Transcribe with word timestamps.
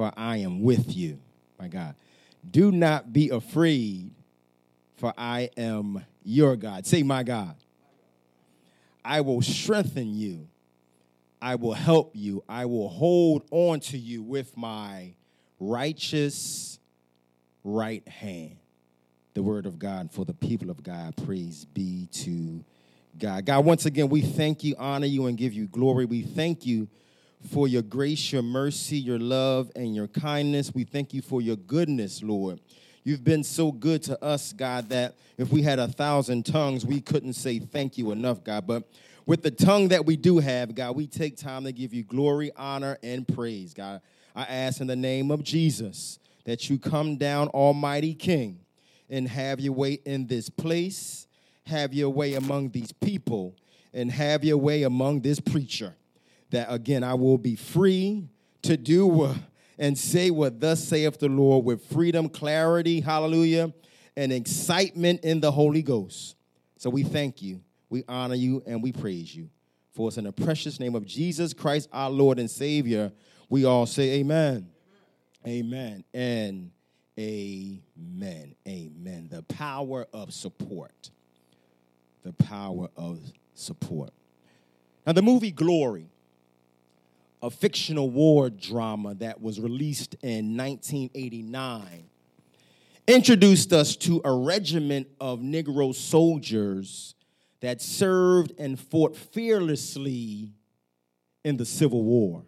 for 0.00 0.10
I 0.16 0.38
am 0.38 0.62
with 0.62 0.96
you. 0.96 1.18
My 1.58 1.68
God. 1.68 1.94
Do 2.50 2.72
not 2.72 3.12
be 3.12 3.28
afraid, 3.28 4.12
for 4.96 5.12
I 5.18 5.50
am 5.58 6.02
your 6.24 6.56
God. 6.56 6.86
Say, 6.86 7.02
my 7.02 7.22
God. 7.22 7.54
I 9.04 9.20
will 9.20 9.42
strengthen 9.42 10.14
you. 10.14 10.48
I 11.42 11.56
will 11.56 11.74
help 11.74 12.12
you. 12.14 12.42
I 12.48 12.64
will 12.64 12.88
hold 12.88 13.42
on 13.50 13.80
to 13.80 13.98
you 13.98 14.22
with 14.22 14.56
my 14.56 15.12
righteous 15.58 16.78
right 17.62 18.08
hand. 18.08 18.56
The 19.34 19.42
word 19.42 19.66
of 19.66 19.78
God 19.78 20.10
for 20.12 20.24
the 20.24 20.32
people 20.32 20.70
of 20.70 20.82
God. 20.82 21.14
Praise 21.26 21.66
be 21.66 22.08
to 22.12 22.64
God. 23.18 23.44
God, 23.44 23.66
once 23.66 23.84
again, 23.84 24.08
we 24.08 24.22
thank 24.22 24.64
you, 24.64 24.74
honor 24.78 25.04
you, 25.04 25.26
and 25.26 25.36
give 25.36 25.52
you 25.52 25.66
glory. 25.66 26.06
We 26.06 26.22
thank 26.22 26.64
you 26.64 26.88
for 27.48 27.66
your 27.66 27.82
grace, 27.82 28.32
your 28.32 28.42
mercy, 28.42 28.98
your 28.98 29.18
love, 29.18 29.70
and 29.74 29.94
your 29.94 30.08
kindness. 30.08 30.74
We 30.74 30.84
thank 30.84 31.14
you 31.14 31.22
for 31.22 31.40
your 31.40 31.56
goodness, 31.56 32.22
Lord. 32.22 32.60
You've 33.02 33.24
been 33.24 33.44
so 33.44 33.72
good 33.72 34.02
to 34.04 34.22
us, 34.22 34.52
God, 34.52 34.90
that 34.90 35.16
if 35.38 35.50
we 35.50 35.62
had 35.62 35.78
a 35.78 35.88
thousand 35.88 36.44
tongues, 36.44 36.84
we 36.84 37.00
couldn't 37.00 37.32
say 37.32 37.58
thank 37.58 37.96
you 37.96 38.10
enough, 38.10 38.44
God. 38.44 38.66
But 38.66 38.84
with 39.24 39.42
the 39.42 39.50
tongue 39.50 39.88
that 39.88 40.04
we 40.04 40.16
do 40.16 40.38
have, 40.38 40.74
God, 40.74 40.96
we 40.96 41.06
take 41.06 41.36
time 41.36 41.64
to 41.64 41.72
give 41.72 41.94
you 41.94 42.02
glory, 42.02 42.50
honor, 42.56 42.98
and 43.02 43.26
praise, 43.26 43.72
God. 43.72 44.02
I 44.36 44.42
ask 44.42 44.80
in 44.80 44.86
the 44.86 44.96
name 44.96 45.30
of 45.30 45.42
Jesus 45.42 46.18
that 46.44 46.68
you 46.68 46.78
come 46.78 47.16
down, 47.16 47.48
Almighty 47.48 48.14
King, 48.14 48.60
and 49.08 49.26
have 49.26 49.60
your 49.60 49.72
way 49.72 49.94
in 50.04 50.26
this 50.26 50.50
place, 50.50 51.26
have 51.64 51.94
your 51.94 52.10
way 52.10 52.34
among 52.34 52.70
these 52.70 52.92
people, 52.92 53.56
and 53.94 54.10
have 54.12 54.44
your 54.44 54.58
way 54.58 54.82
among 54.82 55.20
this 55.22 55.40
preacher 55.40 55.94
that 56.50 56.72
again 56.72 57.02
I 57.02 57.14
will 57.14 57.38
be 57.38 57.56
free 57.56 58.28
to 58.62 58.76
do 58.76 59.34
and 59.78 59.96
say 59.96 60.30
what 60.30 60.60
thus 60.60 60.84
saith 60.84 61.18
the 61.18 61.28
Lord 61.28 61.64
with 61.64 61.84
freedom, 61.86 62.28
clarity, 62.28 63.00
hallelujah, 63.00 63.72
and 64.16 64.32
excitement 64.32 65.24
in 65.24 65.40
the 65.40 65.50
Holy 65.50 65.82
Ghost. 65.82 66.36
So 66.76 66.90
we 66.90 67.02
thank 67.02 67.40
you, 67.40 67.62
we 67.88 68.04
honor 68.06 68.34
you, 68.34 68.62
and 68.66 68.82
we 68.82 68.92
praise 68.92 69.34
you. 69.34 69.48
For 69.94 70.08
it's 70.08 70.18
in 70.18 70.24
the 70.24 70.32
precious 70.32 70.78
name 70.78 70.94
of 70.94 71.06
Jesus 71.06 71.52
Christ, 71.52 71.88
our 71.92 72.10
Lord 72.10 72.38
and 72.38 72.50
Savior, 72.50 73.12
we 73.48 73.64
all 73.64 73.86
say 73.86 74.20
amen. 74.20 74.68
Amen. 75.46 76.04
And 76.12 76.70
amen. 77.18 78.54
Amen. 78.68 79.28
The 79.30 79.42
power 79.42 80.06
of 80.12 80.32
support. 80.32 81.10
The 82.22 82.32
power 82.34 82.88
of 82.96 83.18
support. 83.54 84.10
Now, 85.06 85.12
the 85.12 85.22
movie 85.22 85.50
Glory 85.50 86.10
a 87.42 87.50
fictional 87.50 88.10
war 88.10 88.50
drama 88.50 89.14
that 89.14 89.40
was 89.40 89.60
released 89.60 90.14
in 90.22 90.56
1989, 90.56 92.04
introduced 93.06 93.72
us 93.72 93.96
to 93.96 94.20
a 94.24 94.32
regiment 94.32 95.08
of 95.20 95.40
Negro 95.40 95.94
soldiers 95.94 97.14
that 97.60 97.80
served 97.80 98.52
and 98.58 98.78
fought 98.78 99.16
fearlessly 99.16 100.52
in 101.44 101.56
the 101.56 101.64
Civil 101.64 102.04
War. 102.04 102.44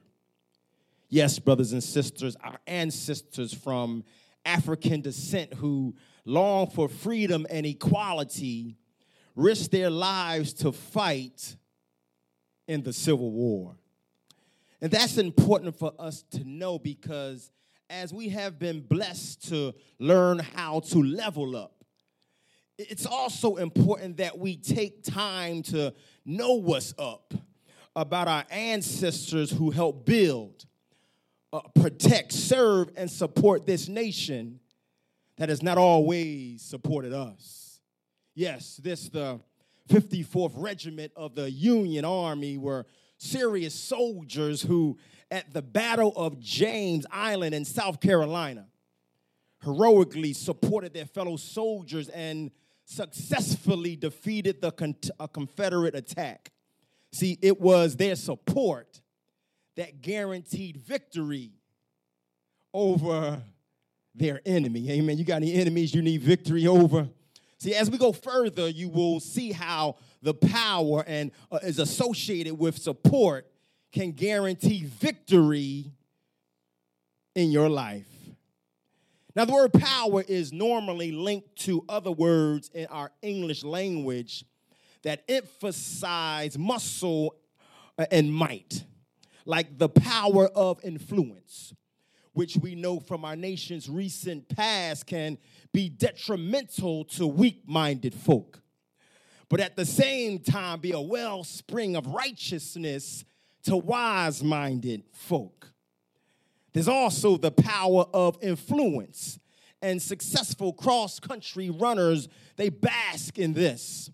Yes, 1.08 1.38
brothers 1.38 1.72
and 1.72 1.82
sisters, 1.82 2.36
our 2.42 2.58
ancestors 2.66 3.52
from 3.52 4.04
African 4.44 5.00
descent 5.00 5.52
who 5.54 5.94
longed 6.24 6.72
for 6.72 6.88
freedom 6.88 7.46
and 7.50 7.66
equality 7.66 8.76
risked 9.34 9.72
their 9.72 9.90
lives 9.90 10.52
to 10.54 10.72
fight 10.72 11.56
in 12.66 12.82
the 12.82 12.92
Civil 12.92 13.30
War. 13.30 13.76
And 14.82 14.90
that's 14.90 15.16
important 15.16 15.78
for 15.78 15.92
us 15.96 16.24
to 16.32 16.42
know 16.44 16.76
because 16.76 17.52
as 17.88 18.12
we 18.12 18.30
have 18.30 18.58
been 18.58 18.80
blessed 18.80 19.48
to 19.50 19.74
learn 20.00 20.40
how 20.40 20.80
to 20.80 20.98
level 20.98 21.54
up, 21.56 21.84
it's 22.78 23.06
also 23.06 23.56
important 23.56 24.16
that 24.16 24.36
we 24.36 24.56
take 24.56 25.04
time 25.04 25.62
to 25.62 25.94
know 26.24 26.54
what's 26.54 26.94
up 26.98 27.32
about 27.94 28.26
our 28.26 28.44
ancestors 28.50 29.52
who 29.52 29.70
helped 29.70 30.04
build, 30.04 30.64
uh, 31.52 31.60
protect, 31.80 32.32
serve, 32.32 32.90
and 32.96 33.08
support 33.08 33.66
this 33.66 33.88
nation 33.88 34.58
that 35.36 35.48
has 35.48 35.62
not 35.62 35.78
always 35.78 36.60
supported 36.60 37.12
us. 37.12 37.80
Yes, 38.34 38.80
this 38.82 39.08
the 39.10 39.38
54th 39.88 40.54
Regiment 40.56 41.12
of 41.14 41.36
the 41.36 41.48
Union 41.48 42.04
Army 42.04 42.58
were 42.58 42.86
serious 43.22 43.74
soldiers 43.74 44.62
who, 44.62 44.98
at 45.30 45.52
the 45.52 45.62
Battle 45.62 46.12
of 46.16 46.40
James 46.40 47.06
Island 47.10 47.54
in 47.54 47.64
South 47.64 48.00
Carolina, 48.00 48.66
heroically 49.62 50.32
supported 50.32 50.92
their 50.92 51.06
fellow 51.06 51.36
soldiers 51.36 52.08
and 52.08 52.50
successfully 52.84 53.96
defeated 53.96 54.60
the 54.60 54.72
con- 54.72 54.96
Confederate 55.32 55.94
attack. 55.94 56.50
See, 57.12 57.38
it 57.40 57.60
was 57.60 57.96
their 57.96 58.16
support 58.16 59.00
that 59.76 60.02
guaranteed 60.02 60.76
victory 60.76 61.52
over 62.74 63.42
their 64.14 64.40
enemy. 64.44 64.90
Amen. 64.90 65.16
You 65.16 65.24
got 65.24 65.36
any 65.36 65.54
enemies 65.54 65.94
you 65.94 66.02
need 66.02 66.22
victory 66.22 66.66
over? 66.66 67.08
See, 67.58 67.74
as 67.74 67.90
we 67.90 67.96
go 67.96 68.12
further, 68.12 68.68
you 68.68 68.88
will 68.88 69.20
see 69.20 69.52
how 69.52 69.96
the 70.22 70.34
power 70.34 71.04
and 71.06 71.32
uh, 71.50 71.58
is 71.62 71.78
associated 71.78 72.58
with 72.58 72.78
support 72.78 73.46
can 73.92 74.12
guarantee 74.12 74.84
victory 74.84 75.92
in 77.34 77.50
your 77.50 77.68
life. 77.68 78.06
Now, 79.34 79.44
the 79.46 79.52
word 79.52 79.72
power 79.72 80.22
is 80.22 80.52
normally 80.52 81.10
linked 81.10 81.56
to 81.64 81.84
other 81.88 82.12
words 82.12 82.70
in 82.74 82.86
our 82.86 83.10
English 83.22 83.64
language 83.64 84.44
that 85.02 85.24
emphasize 85.28 86.58
muscle 86.58 87.34
uh, 87.98 88.06
and 88.10 88.32
might, 88.32 88.84
like 89.44 89.78
the 89.78 89.88
power 89.88 90.48
of 90.48 90.80
influence, 90.84 91.74
which 92.34 92.56
we 92.56 92.74
know 92.74 93.00
from 93.00 93.24
our 93.24 93.36
nation's 93.36 93.88
recent 93.88 94.48
past 94.54 95.06
can 95.06 95.38
be 95.72 95.88
detrimental 95.88 97.04
to 97.04 97.26
weak 97.26 97.62
minded 97.66 98.14
folk, 98.14 98.61
but 99.52 99.60
at 99.60 99.76
the 99.76 99.84
same 99.84 100.38
time 100.38 100.80
be 100.80 100.92
a 100.92 101.00
wellspring 101.00 101.94
of 101.94 102.06
righteousness 102.06 103.22
to 103.62 103.76
wise 103.76 104.42
minded 104.42 105.02
folk. 105.12 105.74
There's 106.72 106.88
also 106.88 107.36
the 107.36 107.50
power 107.50 108.06
of 108.14 108.38
influence, 108.40 109.38
and 109.82 110.00
successful 110.00 110.72
cross 110.72 111.20
country 111.20 111.68
runners, 111.68 112.28
they 112.56 112.70
bask 112.70 113.38
in 113.38 113.52
this 113.52 114.10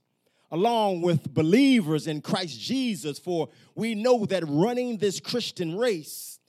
along 0.50 1.02
with 1.02 1.32
believers 1.32 2.08
in 2.08 2.20
Christ 2.20 2.58
Jesus, 2.58 3.20
for 3.20 3.48
we 3.76 3.94
know 3.94 4.26
that 4.26 4.42
running 4.48 4.96
this 4.96 5.20
Christian 5.20 5.78
race 5.78 6.40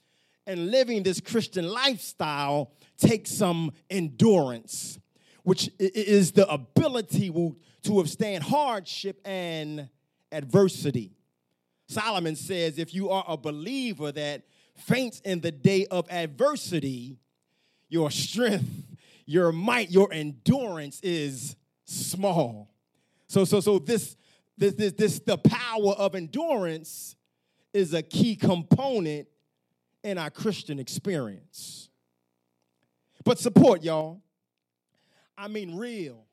and 0.48 0.72
living 0.72 1.04
this 1.04 1.20
Christian 1.20 1.68
lifestyle 1.68 2.72
takes 2.96 3.30
some 3.30 3.70
endurance 3.88 4.98
which 5.42 5.70
is 5.78 6.32
the 6.32 6.50
ability 6.50 7.30
to 7.82 7.92
withstand 7.92 8.44
hardship 8.44 9.20
and 9.24 9.88
adversity. 10.32 11.12
Solomon 11.88 12.36
says 12.36 12.78
if 12.78 12.94
you 12.94 13.10
are 13.10 13.24
a 13.26 13.36
believer 13.36 14.12
that 14.12 14.42
faints 14.76 15.20
in 15.20 15.40
the 15.40 15.50
day 15.50 15.86
of 15.86 16.06
adversity, 16.10 17.18
your 17.88 18.10
strength, 18.10 18.96
your 19.26 19.52
might, 19.52 19.90
your 19.90 20.12
endurance 20.12 21.00
is 21.02 21.56
small. 21.84 22.70
So, 23.26 23.44
so, 23.44 23.60
so 23.60 23.78
this, 23.78 24.16
this, 24.56 24.74
this, 24.74 24.92
this 24.92 25.18
the 25.20 25.38
power 25.38 25.92
of 25.92 26.14
endurance 26.14 27.16
is 27.72 27.94
a 27.94 28.02
key 28.02 28.36
component 28.36 29.28
in 30.02 30.18
our 30.18 30.30
Christian 30.30 30.78
experience. 30.78 31.88
But 33.24 33.38
support, 33.38 33.82
y'all. 33.82 34.22
I 35.40 35.48
mean 35.48 35.74
real, 35.74 36.26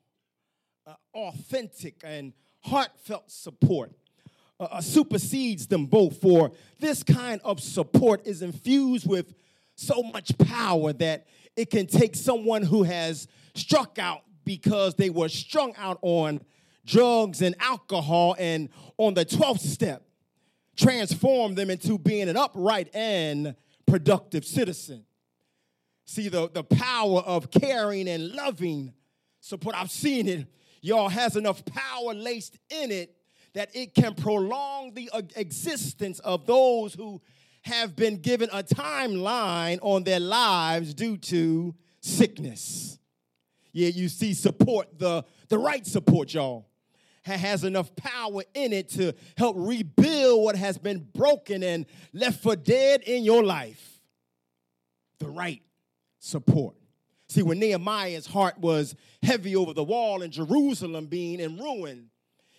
uh, 0.86 0.92
authentic, 1.14 2.02
and 2.04 2.34
heartfelt 2.60 3.30
support. 3.30 3.90
Uh, 4.60 4.64
uh, 4.64 4.80
supersedes 4.82 5.66
them 5.66 5.86
both, 5.86 6.20
for 6.20 6.52
this 6.78 7.02
kind 7.02 7.40
of 7.42 7.58
support 7.58 8.26
is 8.26 8.42
infused 8.42 9.08
with 9.08 9.32
so 9.76 10.02
much 10.02 10.36
power 10.36 10.92
that 10.92 11.26
it 11.56 11.70
can 11.70 11.86
take 11.86 12.14
someone 12.14 12.62
who 12.62 12.82
has 12.82 13.28
struck 13.54 13.98
out 13.98 14.24
because 14.44 14.94
they 14.96 15.08
were 15.08 15.30
strung 15.30 15.74
out 15.78 15.98
on 16.02 16.42
drugs 16.84 17.40
and 17.40 17.54
alcohol 17.60 18.36
and 18.38 18.68
on 18.98 19.14
the 19.14 19.24
12th 19.24 19.60
step, 19.60 20.02
transform 20.76 21.54
them 21.54 21.70
into 21.70 21.98
being 21.98 22.28
an 22.28 22.36
upright 22.36 22.94
and 22.94 23.54
productive 23.86 24.44
citizen. 24.44 25.06
See, 26.04 26.28
the, 26.28 26.50
the 26.50 26.64
power 26.64 27.20
of 27.20 27.50
caring 27.50 28.08
and 28.08 28.32
loving 28.32 28.94
support. 29.40 29.74
I've 29.76 29.90
seen 29.90 30.28
it, 30.28 30.46
y'all, 30.80 31.08
has 31.08 31.36
enough 31.36 31.64
power 31.64 32.14
laced 32.14 32.58
in 32.70 32.90
it 32.90 33.14
that 33.54 33.74
it 33.74 33.94
can 33.94 34.14
prolong 34.14 34.94
the 34.94 35.10
existence 35.36 36.18
of 36.20 36.46
those 36.46 36.94
who 36.94 37.20
have 37.62 37.96
been 37.96 38.16
given 38.16 38.48
a 38.52 38.62
timeline 38.62 39.78
on 39.82 40.04
their 40.04 40.20
lives 40.20 40.94
due 40.94 41.16
to 41.16 41.74
sickness. 42.00 42.98
Yeah, 43.72 43.88
you 43.88 44.08
see, 44.08 44.34
support, 44.34 44.98
the, 44.98 45.24
the 45.48 45.58
right 45.58 45.86
support, 45.86 46.34
y'all, 46.34 46.66
has 47.24 47.64
enough 47.64 47.94
power 47.94 48.42
in 48.54 48.72
it 48.72 48.88
to 48.90 49.14
help 49.36 49.54
rebuild 49.58 50.42
what 50.42 50.56
has 50.56 50.78
been 50.78 51.06
broken 51.14 51.62
and 51.62 51.86
left 52.12 52.42
for 52.42 52.56
dead 52.56 53.02
in 53.02 53.22
your 53.22 53.44
life. 53.44 54.00
The 55.18 55.28
right 55.28 55.62
support. 56.18 56.76
See, 57.28 57.42
when 57.42 57.58
Nehemiah's 57.58 58.26
heart 58.26 58.58
was 58.58 58.94
heavy 59.22 59.54
over 59.54 59.74
the 59.74 59.84
wall 59.84 60.22
in 60.22 60.30
Jerusalem 60.30 61.06
being 61.06 61.40
in 61.40 61.58
ruin, 61.58 62.10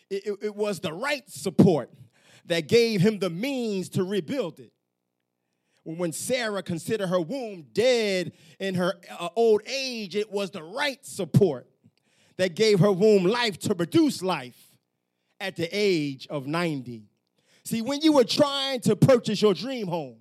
it, 0.09 0.27
it, 0.27 0.37
it 0.43 0.55
was 0.55 0.79
the 0.79 0.93
right 0.93 1.27
support 1.29 1.91
that 2.45 2.67
gave 2.67 3.01
him 3.01 3.19
the 3.19 3.29
means 3.29 3.89
to 3.89 4.03
rebuild 4.03 4.59
it 4.59 4.71
when 5.97 6.11
Sarah 6.11 6.61
considered 6.61 7.07
her 7.07 7.19
womb 7.19 7.65
dead 7.73 8.33
in 8.59 8.75
her 8.75 8.93
uh, 9.17 9.29
old 9.35 9.61
age, 9.65 10.15
it 10.15 10.31
was 10.31 10.51
the 10.51 10.63
right 10.63 11.03
support 11.05 11.67
that 12.37 12.55
gave 12.55 12.79
her 12.79 12.91
womb 12.91 13.23
life 13.23 13.57
to 13.59 13.75
produce 13.75 14.21
life 14.21 14.75
at 15.39 15.55
the 15.55 15.67
age 15.71 16.27
of 16.29 16.47
90. 16.47 17.05
See, 17.63 17.81
when 17.81 18.01
you 18.01 18.13
were 18.13 18.23
trying 18.23 18.81
to 18.81 18.95
purchase 18.95 19.41
your 19.41 19.53
dream 19.53 19.87
home, 19.87 20.17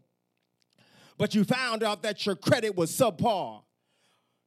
but 1.16 1.34
you 1.34 1.44
found 1.44 1.82
out 1.82 2.02
that 2.02 2.24
your 2.24 2.36
credit 2.36 2.76
was 2.76 2.90
subpar, 2.90 3.62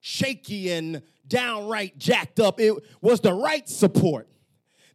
shaky, 0.02 0.72
and 0.72 1.02
downright 1.28 1.98
jacked 1.98 2.40
up, 2.40 2.60
it 2.60 2.74
was 3.02 3.22
the 3.22 3.34
right 3.34 3.68
support 3.70 4.28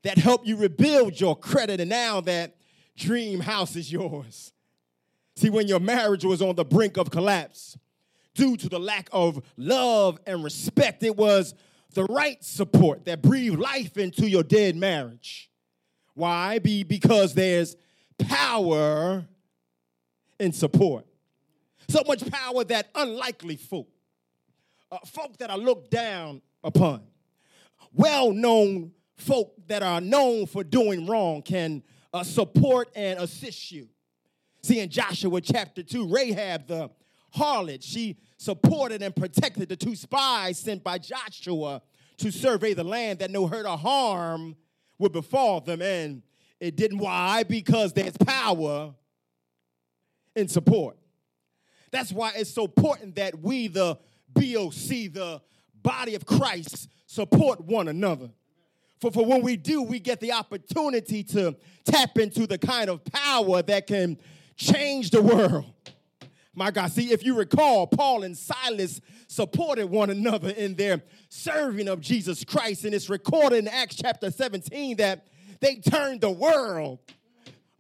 that 0.03 0.19
helped 0.19 0.47
you 0.47 0.57
rebuild 0.57 1.19
your 1.19 1.35
credit, 1.35 1.81
and 1.81 1.89
now 1.89 2.21
that 2.21 2.57
dream 2.97 3.41
house 3.41 3.75
is 3.77 3.91
yours. 3.91 4.53
See, 5.37 5.51
when 5.51 5.69
your 5.69 5.81
marriage 5.81 6.25
was 6.25 6.43
on 6.43 6.55
the 6.55 6.65
brink 6.65 6.97
of 6.97 7.11
collapse 7.11 7.79
due 8.35 8.57
to 8.57 8.69
the 8.69 8.79
lack 8.79 9.09
of 9.13 9.43
love 9.57 10.19
and 10.27 10.45
respect, 10.45 11.03
it 11.03 11.17
was 11.17 11.55
the 11.95 12.05
right 12.05 12.43
support 12.45 13.05
that 13.07 13.23
breathed 13.23 13.59
life 13.59 13.97
into 13.97 14.29
your 14.29 14.43
dead 14.43 14.77
marriage. 14.77 15.51
Why? 16.15 16.59
Be 16.59 16.83
because 16.83 17.35
there's 17.35 17.77
power 18.19 19.27
in 20.39 20.53
support. 20.53 21.07
So 21.89 22.03
much 22.07 22.29
power 22.31 22.65
that 22.65 22.89
unlikely 22.95 23.57
folk, 23.57 23.89
uh, 24.91 24.99
folk 25.07 25.37
that 25.39 25.51
are 25.51 25.59
looked 25.59 25.91
down 25.91 26.43
upon, 26.63 27.03
well 27.93 28.33
known 28.33 28.93
folk 29.17 29.55
that 29.67 29.83
are 29.83 30.01
known 30.01 30.47
for 30.47 30.63
doing 30.63 31.07
wrong 31.07 31.43
can 31.43 31.83
uh, 32.13 32.23
support 32.23 32.89
and 32.95 33.19
assist 33.19 33.73
you. 33.73 33.89
See, 34.63 34.81
in 34.81 34.89
Joshua 34.89 35.41
chapter 35.41 35.83
2, 35.83 36.09
Rahab 36.09 36.67
the 36.67 36.91
harlot, 37.35 37.83
she 37.83 38.17
supported 38.37 39.03
and 39.03 39.15
protected 39.15 39.69
the 39.69 39.77
two 39.77 39.95
spies 39.95 40.59
sent 40.59 40.83
by 40.83 40.99
Joshua 40.99 41.83
to 42.19 42.31
survey 42.31 42.75
the 42.75 42.85
land 42.85 43.21
that 43.21 43.31
no 43.31 43.47
hurt 43.47 43.67
or 43.67 43.77
harm 43.77 44.57
would 44.99 45.13
befall 45.13 45.61
them. 45.61 45.83
And 45.83 46.23
it 46.61 46.77
didn't. 46.77 46.99
Why? 46.99 47.43
Because 47.43 47.93
there's 47.93 48.17
power 48.17 48.95
in 50.35 50.49
support. 50.49 50.97
That's 51.91 52.13
why 52.13 52.33
it's 52.37 52.51
so 52.51 52.65
important 52.65 53.17
that 53.17 53.39
we, 53.39 53.69
the 53.69 53.99
BOC, 54.37 55.13
the 55.13 55.41
body 55.83 56.15
of 56.15 56.27
Christ, 56.27 56.89
support 57.07 57.61
one 57.65 57.89
another. 57.89 58.31
For, 59.01 59.11
for 59.11 59.25
when 59.25 59.43
we 59.43 59.57
do, 59.57 59.83
we 59.83 59.99
get 59.99 60.21
the 60.21 60.33
opportunity 60.33 61.23
to 61.25 61.57
tap 61.85 62.19
into 62.19 62.47
the 62.47 62.59
kind 62.59 62.89
of 62.89 63.05
power 63.05 63.63
that 63.63 63.87
can 63.87 64.19
change 64.57 65.11
the 65.11 65.23
world. 65.23 65.67
My 66.55 66.71
God, 66.71 66.91
see, 66.91 67.13
if 67.13 67.23
you 67.23 67.37
recall, 67.37 67.87
Paul 67.87 68.23
and 68.23 68.37
Silas 68.37 69.03
supported 69.29 69.89
one 69.89 70.09
another 70.09 70.51
in 70.51 70.75
their 70.75 71.03
serving 71.29 71.89
of 71.89 72.01
Jesus 72.01 72.45
Christ, 72.45 72.87
and 72.87 72.95
it's 72.95 73.11
recorded 73.11 73.59
in 73.59 73.69
Acts 73.69 73.97
chapter 73.97 74.31
17 74.31 74.97
that 74.97 75.27
they 75.61 75.77
turned 75.77 76.23
the 76.23 76.31
world 76.31 76.99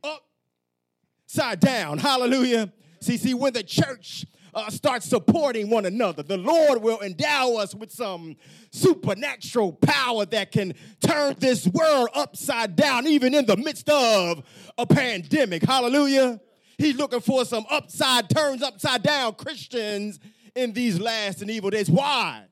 upside 0.05 1.61
down. 1.61 1.97
Hallelujah. 1.97 2.70
See, 3.00 3.17
see, 3.17 3.32
when 3.32 3.55
the 3.55 3.62
church 3.62 4.26
uh, 4.56 4.70
starts 4.70 5.06
supporting 5.06 5.69
one 5.69 5.85
another, 5.85 6.23
the 6.23 6.38
Lord 6.38 6.82
will 6.82 7.00
endow 7.03 7.56
us 7.56 7.75
with 7.75 7.93
some 7.93 8.37
supernatural 8.73 9.75
power 9.75 10.25
that 10.26 10.50
can 10.50 10.73
turn 11.00 11.37
this 11.38 11.67
world 11.69 12.08
upside 12.14 12.75
down, 12.75 13.06
even 13.06 13.35
in 13.35 13.44
the 13.44 13.58
midst 13.58 13.88
of 13.91 14.43
a 14.79 14.87
pandemic. 14.87 15.62
Hallelujah. 15.62 16.41
He's 16.79 16.97
looking 16.97 17.20
for 17.20 17.44
some 17.44 17.67
upside 17.70 18.31
turns, 18.31 18.62
upside 18.62 19.03
down 19.03 19.35
Christians 19.35 20.19
in 20.55 20.73
these 20.73 20.99
last 20.99 21.43
and 21.43 21.50
evil 21.50 21.69
days. 21.69 21.91
Why? 21.91 22.44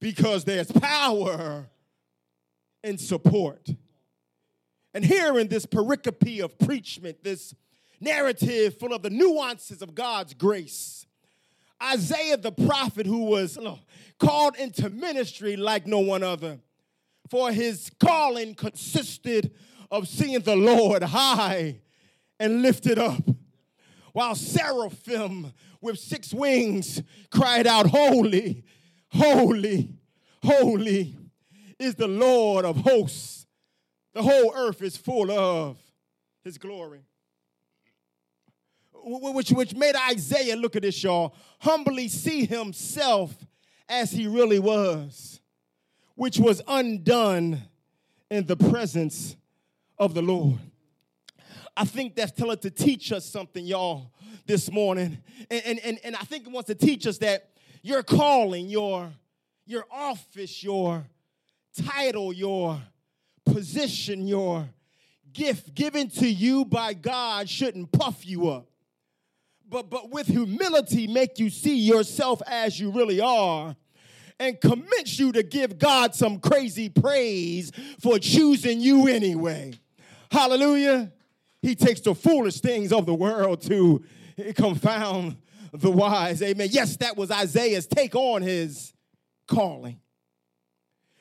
Because 0.00 0.44
there's 0.44 0.70
power 0.70 1.68
in 2.84 2.96
support. 2.96 3.68
And 4.94 5.04
here 5.04 5.38
in 5.38 5.48
this 5.48 5.66
pericope 5.66 6.44
of 6.44 6.56
preachment, 6.60 7.24
this 7.24 7.54
narrative 8.02 8.78
full 8.78 8.92
of 8.92 9.02
the 9.02 9.10
nuances 9.10 9.80
of 9.80 9.94
God's 9.94 10.34
grace, 10.34 11.06
Isaiah 11.82 12.36
the 12.36 12.52
prophet, 12.52 13.06
who 13.06 13.24
was 13.24 13.58
called 14.18 14.56
into 14.56 14.90
ministry 14.90 15.56
like 15.56 15.86
no 15.86 16.00
one 16.00 16.22
other, 16.22 16.58
for 17.30 17.50
his 17.50 17.90
calling 17.98 18.54
consisted 18.54 19.52
of 19.90 20.08
seeing 20.08 20.40
the 20.40 20.56
Lord 20.56 21.02
high 21.02 21.80
and 22.38 22.62
lifted 22.62 22.98
up. 22.98 23.22
While 24.12 24.34
seraphim 24.34 25.52
with 25.80 25.98
six 25.98 26.34
wings 26.34 27.02
cried 27.30 27.66
out, 27.66 27.86
Holy, 27.86 28.64
holy, 29.08 29.90
holy 30.42 31.16
is 31.78 31.94
the 31.94 32.08
Lord 32.08 32.64
of 32.64 32.76
hosts. 32.78 33.46
The 34.14 34.22
whole 34.22 34.52
earth 34.54 34.82
is 34.82 34.96
full 34.96 35.30
of 35.30 35.78
his 36.44 36.58
glory. 36.58 37.04
Which, 39.04 39.50
which 39.50 39.74
made 39.74 39.94
Isaiah, 39.96 40.56
look 40.56 40.76
at 40.76 40.82
this, 40.82 41.02
y'all, 41.02 41.34
humbly 41.58 42.08
see 42.08 42.46
himself 42.46 43.34
as 43.88 44.12
he 44.12 44.26
really 44.26 44.58
was, 44.58 45.40
which 46.14 46.38
was 46.38 46.62
undone 46.68 47.62
in 48.30 48.46
the 48.46 48.56
presence 48.56 49.36
of 49.98 50.14
the 50.14 50.22
Lord. 50.22 50.58
I 51.76 51.84
think 51.84 52.16
that's 52.16 52.32
telling 52.32 52.58
to 52.58 52.70
teach 52.70 53.12
us 53.12 53.24
something, 53.24 53.64
y'all, 53.64 54.12
this 54.46 54.70
morning. 54.70 55.18
And, 55.50 55.62
and, 55.64 55.78
and, 55.80 55.98
and 56.04 56.16
I 56.16 56.20
think 56.20 56.46
it 56.46 56.52
wants 56.52 56.68
to 56.68 56.74
teach 56.74 57.06
us 57.06 57.18
that 57.18 57.50
your 57.82 58.02
calling, 58.02 58.68
your, 58.68 59.10
your 59.66 59.84
office, 59.90 60.62
your 60.62 61.04
title, 61.86 62.32
your 62.32 62.80
position, 63.44 64.26
your 64.26 64.68
gift 65.32 65.74
given 65.74 66.08
to 66.10 66.28
you 66.28 66.64
by 66.64 66.94
God 66.94 67.48
shouldn't 67.48 67.90
puff 67.92 68.26
you 68.26 68.48
up. 68.48 68.68
But, 69.72 69.88
but 69.88 70.10
with 70.10 70.26
humility, 70.26 71.06
make 71.06 71.38
you 71.38 71.48
see 71.48 71.78
yourself 71.78 72.42
as 72.46 72.78
you 72.78 72.90
really 72.90 73.22
are 73.22 73.74
and 74.38 74.60
convince 74.60 75.18
you 75.18 75.32
to 75.32 75.42
give 75.42 75.78
God 75.78 76.14
some 76.14 76.40
crazy 76.40 76.90
praise 76.90 77.72
for 77.98 78.18
choosing 78.18 78.82
you 78.82 79.08
anyway. 79.08 79.72
Hallelujah. 80.30 81.10
He 81.62 81.74
takes 81.74 82.02
the 82.02 82.14
foolish 82.14 82.60
things 82.60 82.92
of 82.92 83.06
the 83.06 83.14
world 83.14 83.62
to 83.62 84.04
confound 84.54 85.38
the 85.72 85.90
wise. 85.90 86.42
Amen. 86.42 86.68
Yes, 86.70 86.98
that 86.98 87.16
was 87.16 87.30
Isaiah's 87.30 87.86
take 87.86 88.14
on 88.14 88.42
his 88.42 88.92
calling, 89.46 90.00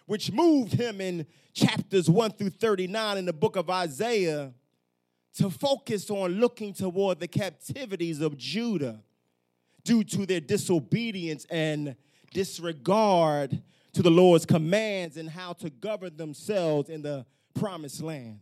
which 0.08 0.29
moved 0.29 0.74
him 0.74 1.00
in 1.00 1.25
chapters 1.53 2.10
1 2.10 2.31
through 2.31 2.50
39 2.50 3.17
in 3.17 3.24
the 3.24 3.34
book 3.34 3.55
of 3.55 3.70
Isaiah 3.70 4.53
to 5.38 5.50
focus 5.50 6.09
on 6.09 6.33
looking 6.33 6.73
toward 6.73 7.19
the 7.19 7.27
captivities 7.27 8.21
of 8.21 8.38
Judah 8.38 9.01
due 9.83 10.03
to 10.03 10.25
their 10.25 10.41
disobedience 10.41 11.45
and 11.50 11.95
disregard 12.33 13.61
to 13.93 14.01
the 14.01 14.09
Lord's 14.09 14.45
commands 14.45 15.17
and 15.17 15.29
how 15.29 15.53
to 15.53 15.69
govern 15.69 16.15
themselves 16.17 16.89
in 16.89 17.01
the 17.01 17.25
promised 17.53 18.01
land 18.01 18.39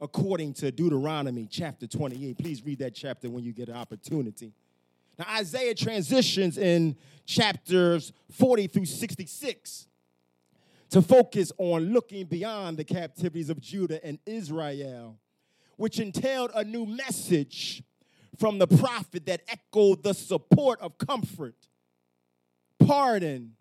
according 0.00 0.52
to 0.52 0.70
Deuteronomy 0.70 1.46
chapter 1.50 1.86
28. 1.86 2.38
Please 2.38 2.64
read 2.64 2.78
that 2.80 2.94
chapter 2.94 3.30
when 3.30 3.44
you 3.44 3.52
get 3.52 3.68
an 3.68 3.76
opportunity. 3.76 4.52
Now, 5.18 5.26
Isaiah 5.36 5.74
transitions 5.74 6.58
in 6.58 6.96
chapters 7.24 8.12
40 8.32 8.66
through 8.66 8.86
66 8.86 9.86
to 10.90 11.02
focus 11.02 11.52
on 11.58 11.92
looking 11.92 12.26
beyond 12.26 12.76
the 12.76 12.84
captivities 12.84 13.48
of 13.50 13.60
Judah 13.60 14.04
and 14.04 14.18
Israel, 14.26 15.18
which 15.76 15.98
entailed 15.98 16.50
a 16.54 16.64
new 16.64 16.86
message 16.86 17.82
from 18.38 18.58
the 18.58 18.66
prophet 18.66 19.26
that 19.26 19.42
echoed 19.48 20.02
the 20.02 20.12
support 20.12 20.80
of 20.80 20.98
comfort, 20.98 21.54
pardon, 22.78 23.54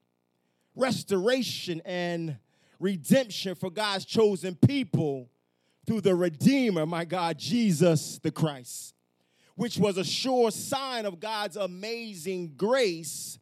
restoration, 0.76 1.82
and 1.86 2.38
redemption 2.80 3.56
for 3.56 3.70
God's 3.70 4.06
chosen 4.06 4.56
people 4.56 5.30
through 5.86 6.02
the 6.02 6.16
Redeemer, 6.16 6.86
my 6.86 7.06
God, 7.06 7.38
Jesus 7.38 8.20
the 8.20 8.32
Christ. 8.32 8.96
which 9.56 9.78
was 9.78 9.98
a 9.98 10.04
sure 10.04 10.52
sign 10.52 11.06
of 11.06 11.20
God's 11.20 11.58
amazing 11.58 12.54
grace 12.58 13.38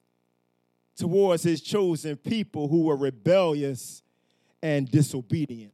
towards 0.97 1.43
his 1.43 1.61
chosen 1.61 2.17
people 2.17 2.67
who 2.67 2.83
were 2.83 2.97
rebellious 2.97 4.03
and 4.61 4.89
disobedient. 4.89 5.73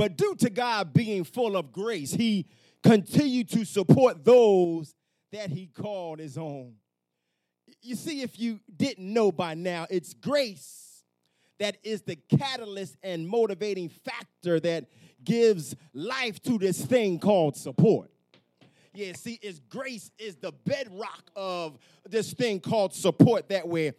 But 0.00 0.16
due 0.16 0.34
to 0.36 0.48
God 0.48 0.94
being 0.94 1.24
full 1.24 1.58
of 1.58 1.72
grace, 1.72 2.10
he 2.10 2.46
continued 2.82 3.50
to 3.50 3.66
support 3.66 4.24
those 4.24 4.94
that 5.30 5.50
he 5.50 5.66
called 5.66 6.20
his 6.20 6.38
own. 6.38 6.76
You 7.82 7.96
see, 7.96 8.22
if 8.22 8.40
you 8.40 8.60
didn't 8.74 9.12
know 9.12 9.30
by 9.30 9.52
now, 9.52 9.86
it's 9.90 10.14
grace 10.14 11.04
that 11.58 11.76
is 11.82 12.00
the 12.00 12.16
catalyst 12.16 12.96
and 13.02 13.28
motivating 13.28 13.90
factor 13.90 14.58
that 14.60 14.86
gives 15.22 15.76
life 15.92 16.40
to 16.44 16.56
this 16.56 16.82
thing 16.82 17.18
called 17.18 17.54
support. 17.54 18.10
Yeah, 18.94 19.12
see, 19.12 19.38
it's 19.42 19.58
grace 19.58 20.10
is 20.18 20.36
the 20.36 20.52
bedrock 20.64 21.30
of 21.36 21.76
this 22.08 22.32
thing 22.32 22.60
called 22.60 22.94
support 22.94 23.50
that 23.50 23.68
way. 23.68 23.92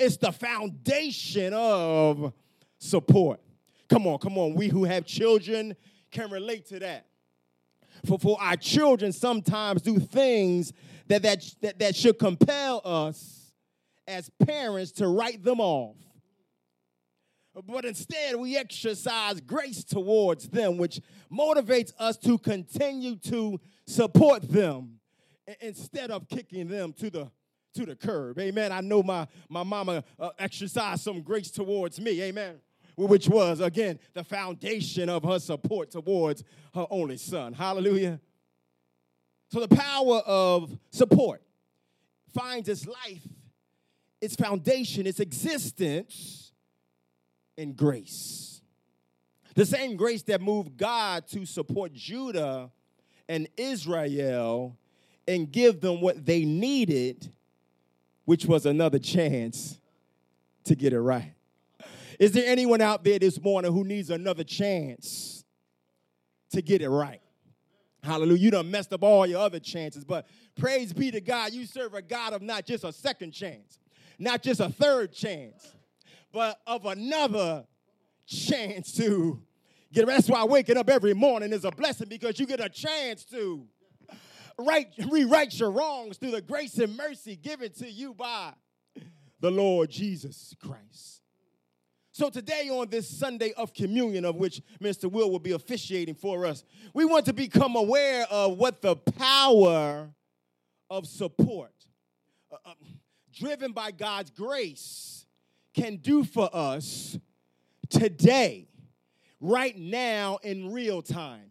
It's 0.00 0.16
the 0.16 0.32
foundation 0.32 1.54
of 1.54 2.32
support. 2.80 3.38
Come 3.88 4.06
on, 4.06 4.18
come 4.18 4.38
on. 4.38 4.54
We 4.54 4.68
who 4.68 4.84
have 4.84 5.04
children 5.06 5.76
can 6.10 6.30
relate 6.30 6.66
to 6.68 6.78
that. 6.80 7.06
For, 8.06 8.18
for 8.18 8.40
our 8.40 8.56
children 8.56 9.12
sometimes 9.12 9.82
do 9.82 9.98
things 9.98 10.72
that, 11.08 11.22
that, 11.22 11.44
that, 11.60 11.78
that 11.78 11.96
should 11.96 12.18
compel 12.18 12.80
us 12.84 13.52
as 14.06 14.30
parents 14.44 14.92
to 14.92 15.08
write 15.08 15.42
them 15.42 15.60
off. 15.60 15.96
But 17.66 17.84
instead, 17.84 18.34
we 18.34 18.56
exercise 18.56 19.40
grace 19.40 19.84
towards 19.84 20.48
them, 20.48 20.76
which 20.76 21.00
motivates 21.32 21.92
us 22.00 22.16
to 22.18 22.36
continue 22.36 23.14
to 23.16 23.60
support 23.86 24.42
them 24.42 24.98
instead 25.60 26.10
of 26.10 26.28
kicking 26.28 26.66
them 26.68 26.92
to 26.94 27.10
the 27.10 27.30
to 27.74 27.84
the 27.84 27.96
curb. 27.96 28.38
Amen. 28.38 28.72
I 28.72 28.80
know 28.80 29.02
my 29.04 29.28
my 29.48 29.62
mama 29.62 30.02
uh, 30.18 30.30
exercised 30.38 31.02
some 31.02 31.22
grace 31.22 31.50
towards 31.50 32.00
me. 32.00 32.22
Amen 32.22 32.60
which 32.96 33.28
was, 33.28 33.60
again, 33.60 33.98
the 34.12 34.24
foundation 34.24 35.08
of 35.08 35.24
her 35.24 35.38
support 35.38 35.90
towards 35.90 36.44
her 36.74 36.86
only 36.90 37.16
son. 37.16 37.52
Hallelujah. 37.52 38.20
So 39.50 39.60
the 39.60 39.74
power 39.74 40.18
of 40.26 40.76
support 40.90 41.42
finds 42.34 42.68
its 42.68 42.86
life, 42.86 43.22
its 44.20 44.34
foundation, 44.34 45.06
its 45.06 45.20
existence 45.20 46.52
in 47.56 47.74
grace. 47.74 48.60
The 49.54 49.66
same 49.66 49.96
grace 49.96 50.22
that 50.22 50.40
moved 50.40 50.76
God 50.76 51.28
to 51.28 51.46
support 51.46 51.92
Judah 51.92 52.72
and 53.28 53.48
Israel 53.56 54.76
and 55.28 55.50
give 55.50 55.80
them 55.80 56.00
what 56.00 56.26
they 56.26 56.44
needed, 56.44 57.32
which 58.24 58.46
was 58.46 58.66
another 58.66 58.98
chance 58.98 59.78
to 60.64 60.74
get 60.74 60.92
it 60.92 61.00
right. 61.00 61.33
Is 62.24 62.32
there 62.32 62.46
anyone 62.46 62.80
out 62.80 63.04
there 63.04 63.18
this 63.18 63.38
morning 63.38 63.70
who 63.70 63.84
needs 63.84 64.08
another 64.08 64.44
chance 64.44 65.44
to 66.52 66.62
get 66.62 66.80
it 66.80 66.88
right? 66.88 67.20
Hallelujah. 68.02 68.40
You 68.40 68.50
done 68.50 68.70
messed 68.70 68.94
up 68.94 69.02
all 69.02 69.26
your 69.26 69.40
other 69.40 69.60
chances, 69.60 70.06
but 70.06 70.26
praise 70.56 70.94
be 70.94 71.10
to 71.10 71.20
God, 71.20 71.52
you 71.52 71.66
serve 71.66 71.92
a 71.92 72.00
God 72.00 72.32
of 72.32 72.40
not 72.40 72.64
just 72.64 72.82
a 72.82 72.94
second 72.94 73.32
chance, 73.32 73.78
not 74.18 74.42
just 74.42 74.60
a 74.60 74.70
third 74.70 75.12
chance, 75.12 75.74
but 76.32 76.58
of 76.66 76.86
another 76.86 77.66
chance 78.24 78.92
to 78.92 79.42
get 79.92 80.04
it. 80.04 80.06
That's 80.06 80.26
why 80.26 80.44
waking 80.44 80.78
up 80.78 80.88
every 80.88 81.12
morning 81.12 81.52
is 81.52 81.66
a 81.66 81.72
blessing 81.72 82.08
because 82.08 82.40
you 82.40 82.46
get 82.46 82.58
a 82.58 82.70
chance 82.70 83.26
to 83.26 83.66
right, 84.58 84.86
rewrite 85.10 85.60
your 85.60 85.70
wrongs 85.70 86.16
through 86.16 86.30
the 86.30 86.40
grace 86.40 86.78
and 86.78 86.96
mercy 86.96 87.36
given 87.36 87.70
to 87.74 87.90
you 87.90 88.14
by 88.14 88.54
the 89.40 89.50
Lord 89.50 89.90
Jesus 89.90 90.54
Christ. 90.58 91.23
So, 92.16 92.30
today, 92.30 92.68
on 92.68 92.88
this 92.90 93.08
Sunday 93.08 93.52
of 93.56 93.74
communion, 93.74 94.24
of 94.24 94.36
which 94.36 94.62
Mr. 94.80 95.10
Will 95.10 95.32
will 95.32 95.40
be 95.40 95.50
officiating 95.50 96.14
for 96.14 96.46
us, 96.46 96.62
we 96.92 97.04
want 97.04 97.26
to 97.26 97.32
become 97.32 97.74
aware 97.74 98.24
of 98.30 98.56
what 98.56 98.80
the 98.80 98.94
power 98.94 100.08
of 100.88 101.08
support, 101.08 101.72
uh, 102.52 102.56
uh, 102.64 102.74
driven 103.32 103.72
by 103.72 103.90
God's 103.90 104.30
grace, 104.30 105.26
can 105.74 105.96
do 105.96 106.22
for 106.22 106.48
us 106.52 107.18
today, 107.90 108.68
right 109.40 109.76
now, 109.76 110.38
in 110.44 110.72
real 110.72 111.02
time. 111.02 111.50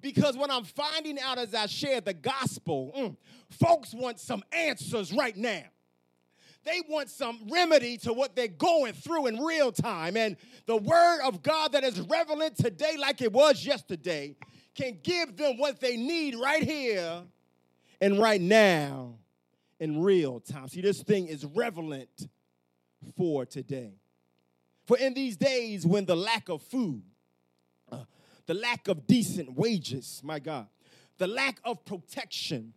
Because 0.00 0.36
what 0.36 0.48
I'm 0.48 0.62
finding 0.62 1.18
out 1.18 1.38
as 1.38 1.56
I 1.56 1.66
share 1.66 2.00
the 2.00 2.14
gospel, 2.14 2.92
mm, 2.96 3.16
folks 3.50 3.92
want 3.92 4.20
some 4.20 4.44
answers 4.52 5.12
right 5.12 5.36
now. 5.36 5.64
They 6.64 6.80
want 6.88 7.10
some 7.10 7.40
remedy 7.50 7.98
to 7.98 8.12
what 8.12 8.34
they're 8.34 8.48
going 8.48 8.94
through 8.94 9.26
in 9.26 9.42
real 9.42 9.70
time. 9.70 10.16
And 10.16 10.36
the 10.66 10.76
word 10.76 11.20
of 11.22 11.42
God 11.42 11.72
that 11.72 11.84
is 11.84 12.00
relevant 12.00 12.56
today, 12.56 12.96
like 12.98 13.20
it 13.20 13.32
was 13.32 13.64
yesterday, 13.64 14.34
can 14.74 14.98
give 15.02 15.36
them 15.36 15.58
what 15.58 15.80
they 15.80 15.96
need 15.96 16.34
right 16.36 16.62
here 16.62 17.22
and 18.00 18.18
right 18.18 18.40
now 18.40 19.14
in 19.78 20.02
real 20.02 20.40
time. 20.40 20.68
See, 20.68 20.80
this 20.80 21.02
thing 21.02 21.26
is 21.26 21.44
relevant 21.44 22.28
for 23.16 23.44
today. 23.44 23.92
For 24.86 24.96
in 24.98 25.14
these 25.14 25.36
days 25.36 25.86
when 25.86 26.06
the 26.06 26.16
lack 26.16 26.48
of 26.48 26.62
food, 26.62 27.02
uh, 27.92 28.04
the 28.46 28.54
lack 28.54 28.88
of 28.88 29.06
decent 29.06 29.52
wages, 29.52 30.20
my 30.24 30.38
God, 30.38 30.66
the 31.18 31.26
lack 31.26 31.58
of 31.64 31.84
protection, 31.84 32.72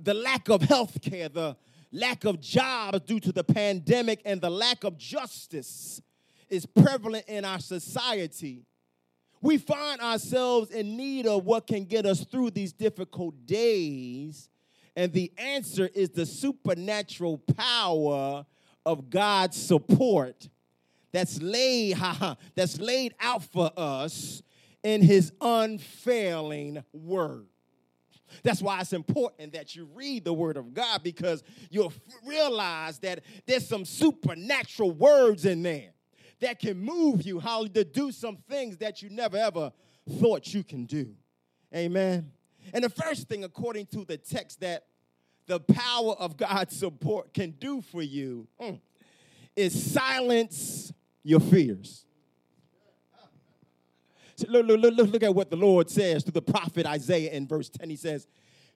the 0.00 0.14
lack 0.14 0.48
of 0.48 0.62
health 0.62 1.00
care, 1.02 1.28
the 1.28 1.56
lack 1.92 2.24
of 2.24 2.40
jobs 2.40 3.00
due 3.00 3.20
to 3.20 3.32
the 3.32 3.44
pandemic 3.44 4.20
and 4.24 4.40
the 4.40 4.50
lack 4.50 4.84
of 4.84 4.98
justice 4.98 6.00
is 6.48 6.66
prevalent 6.66 7.24
in 7.28 7.44
our 7.44 7.58
society, 7.58 8.64
we 9.40 9.58
find 9.58 10.00
ourselves 10.00 10.70
in 10.70 10.96
need 10.96 11.26
of 11.26 11.44
what 11.44 11.66
can 11.66 11.84
get 11.84 12.06
us 12.06 12.24
through 12.24 12.50
these 12.50 12.72
difficult 12.72 13.46
days. 13.46 14.48
And 14.96 15.12
the 15.12 15.32
answer 15.38 15.88
is 15.94 16.10
the 16.10 16.26
supernatural 16.26 17.38
power 17.38 18.44
of 18.84 19.10
God's 19.10 19.56
support 19.56 20.48
that's 21.12 21.40
laid, 21.40 21.96
that's 22.54 22.80
laid 22.80 23.14
out 23.20 23.44
for 23.44 23.70
us 23.76 24.42
in 24.82 25.02
his 25.02 25.32
unfailing 25.40 26.82
word. 26.92 27.46
That's 28.42 28.62
why 28.62 28.80
it's 28.80 28.92
important 28.92 29.52
that 29.52 29.74
you 29.74 29.88
read 29.94 30.24
the 30.24 30.32
Word 30.32 30.56
of 30.56 30.74
God 30.74 31.02
because 31.02 31.42
you'll 31.70 31.92
realize 32.24 32.98
that 33.00 33.20
there's 33.46 33.66
some 33.66 33.84
supernatural 33.84 34.90
words 34.90 35.44
in 35.44 35.62
there 35.62 35.90
that 36.40 36.58
can 36.58 36.78
move 36.78 37.22
you 37.22 37.40
how 37.40 37.66
to 37.66 37.84
do 37.84 38.12
some 38.12 38.36
things 38.48 38.76
that 38.78 39.02
you 39.02 39.10
never 39.10 39.36
ever 39.36 39.72
thought 40.20 40.54
you 40.54 40.62
can 40.62 40.84
do. 40.84 41.14
Amen. 41.74 42.30
And 42.72 42.84
the 42.84 42.90
first 42.90 43.28
thing, 43.28 43.44
according 43.44 43.86
to 43.86 44.04
the 44.04 44.16
text, 44.16 44.60
that 44.60 44.84
the 45.46 45.60
power 45.60 46.12
of 46.12 46.36
God's 46.36 46.76
support 46.76 47.32
can 47.32 47.52
do 47.52 47.80
for 47.80 48.02
you 48.02 48.46
mm, 48.60 48.78
is 49.56 49.92
silence 49.92 50.92
your 51.22 51.40
fears. 51.40 52.04
Look, 54.46 54.66
look, 54.66 54.80
look, 54.80 55.08
look 55.08 55.22
at 55.22 55.34
what 55.34 55.50
the 55.50 55.56
Lord 55.56 55.90
says 55.90 56.22
to 56.24 56.30
the 56.30 56.42
prophet 56.42 56.86
Isaiah 56.86 57.32
in 57.32 57.46
verse 57.46 57.68
10. 57.68 57.90
He 57.90 57.96
says, 57.96 58.26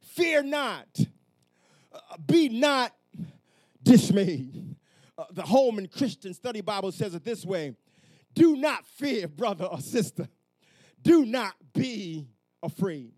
Fear 0.00 0.45
not, 0.45 0.88
uh, 1.92 1.99
be 2.26 2.49
not 2.49 2.92
dismayed. 3.83 4.76
Uh, 5.16 5.25
the 5.31 5.42
Holman 5.42 5.88
Christian 5.88 6.35
Study 6.35 6.61
Bible 6.61 6.90
says 6.90 7.14
it 7.14 7.25
this 7.25 7.45
way 7.45 7.76
Do 8.35 8.57
not 8.57 8.87
fear, 8.87 9.28
brother 9.28 9.66
or 9.66 9.81
sister. 9.81 10.28
Do 11.02 11.25
not 11.26 11.54
be 11.73 12.26
afraid. 12.62 13.12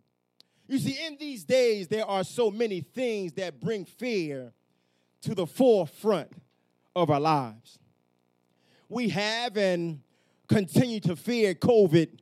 You 0.67 0.79
see, 0.79 0.99
in 1.07 1.17
these 1.19 1.45
days, 1.45 1.89
there 1.89 2.07
are 2.07 2.25
so 2.25 2.51
many 2.51 2.81
things 2.81 3.35
that 3.35 3.61
bring 3.61 3.85
fear 3.85 4.53
to 5.23 5.35
the 5.35 5.47
forefront 5.47 6.33
of 6.97 7.11
our 7.11 7.21
lives. 7.21 7.79
We 8.89 9.11
have 9.11 9.57
and 9.57 10.01
continue 10.49 11.01
to 11.01 11.17
fear 11.17 11.55
COVID 11.55 12.19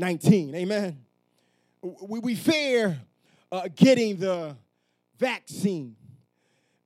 19. 0.00 0.54
Amen. 0.54 0.98
We, 1.82 2.18
we 2.20 2.34
fear 2.34 2.98
uh, 3.52 3.68
getting 3.74 4.16
the 4.16 4.56
vaccine. 5.18 5.94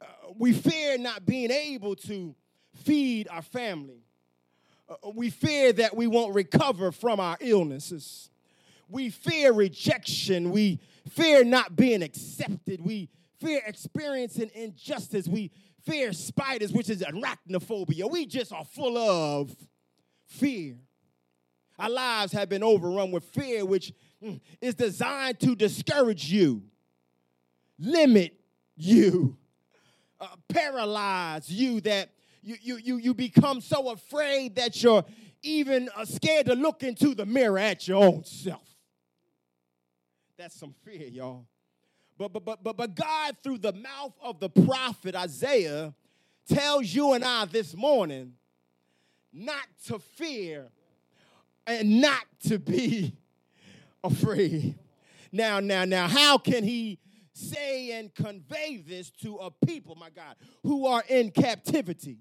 Uh, 0.00 0.06
we 0.36 0.52
fear 0.52 0.98
not 0.98 1.24
being 1.24 1.52
able 1.52 1.94
to 1.94 2.34
feed 2.74 3.28
our 3.30 3.42
family. 3.42 4.02
Uh, 4.88 5.10
we 5.14 5.30
fear 5.30 5.72
that 5.72 5.96
we 5.96 6.08
won't 6.08 6.34
recover 6.34 6.90
from 6.90 7.20
our 7.20 7.36
illnesses. 7.40 8.30
We 8.88 9.10
fear 9.10 9.52
rejection. 9.52 10.50
We 10.50 10.80
fear 11.08 11.44
not 11.44 11.76
being 11.76 12.02
accepted. 12.02 12.84
We 12.84 13.08
fear 13.40 13.62
experiencing 13.64 14.50
injustice. 14.54 15.28
We 15.28 15.52
fear 15.84 16.12
spiders, 16.12 16.72
which 16.72 16.90
is 16.90 17.02
arachnophobia. 17.02 18.10
We 18.10 18.26
just 18.26 18.52
are 18.52 18.64
full 18.64 18.98
of 18.98 19.54
fear. 20.26 20.74
Our 21.78 21.90
lives 21.90 22.32
have 22.32 22.48
been 22.48 22.62
overrun 22.62 23.10
with 23.10 23.24
fear, 23.24 23.64
which 23.64 23.92
mm, 24.22 24.40
is 24.60 24.74
designed 24.74 25.40
to 25.40 25.54
discourage 25.54 26.30
you 26.30 26.62
limit 27.78 28.34
you, 28.76 29.36
uh, 30.20 30.28
paralyze 30.48 31.50
you 31.50 31.80
that 31.82 32.10
you, 32.42 32.56
you, 32.60 32.76
you, 32.76 32.96
you 32.96 33.14
become 33.14 33.60
so 33.60 33.90
afraid 33.90 34.56
that 34.56 34.82
you're 34.82 35.04
even 35.42 35.88
uh, 35.96 36.04
scared 36.04 36.46
to 36.46 36.54
look 36.54 36.82
into 36.82 37.14
the 37.14 37.26
mirror 37.26 37.58
at 37.58 37.88
your 37.88 38.04
own 38.04 38.24
self. 38.24 38.62
That's 40.36 40.58
some 40.58 40.74
fear, 40.84 41.06
y'all. 41.08 41.46
But, 42.18 42.32
but, 42.32 42.44
but, 42.44 42.62
but, 42.62 42.76
but 42.76 42.94
God, 42.94 43.36
through 43.42 43.58
the 43.58 43.72
mouth 43.72 44.12
of 44.22 44.40
the 44.40 44.48
prophet 44.48 45.14
Isaiah, 45.14 45.94
tells 46.48 46.94
you 46.94 47.14
and 47.14 47.24
I 47.24 47.46
this 47.46 47.74
morning 47.74 48.34
not 49.32 49.66
to 49.86 49.98
fear 49.98 50.68
and 51.66 52.00
not 52.00 52.24
to 52.48 52.58
be 52.58 53.16
afraid. 54.02 54.78
Now, 55.32 55.60
now, 55.60 55.84
now, 55.84 56.08
how 56.08 56.38
can 56.38 56.62
he 56.62 56.98
say 57.32 57.98
and 57.98 58.14
convey 58.14 58.82
this 58.86 59.10
to 59.22 59.36
a 59.36 59.50
people, 59.50 59.96
my 59.96 60.10
God, 60.10 60.36
who 60.62 60.86
are 60.86 61.02
in 61.08 61.30
captivity? 61.30 62.18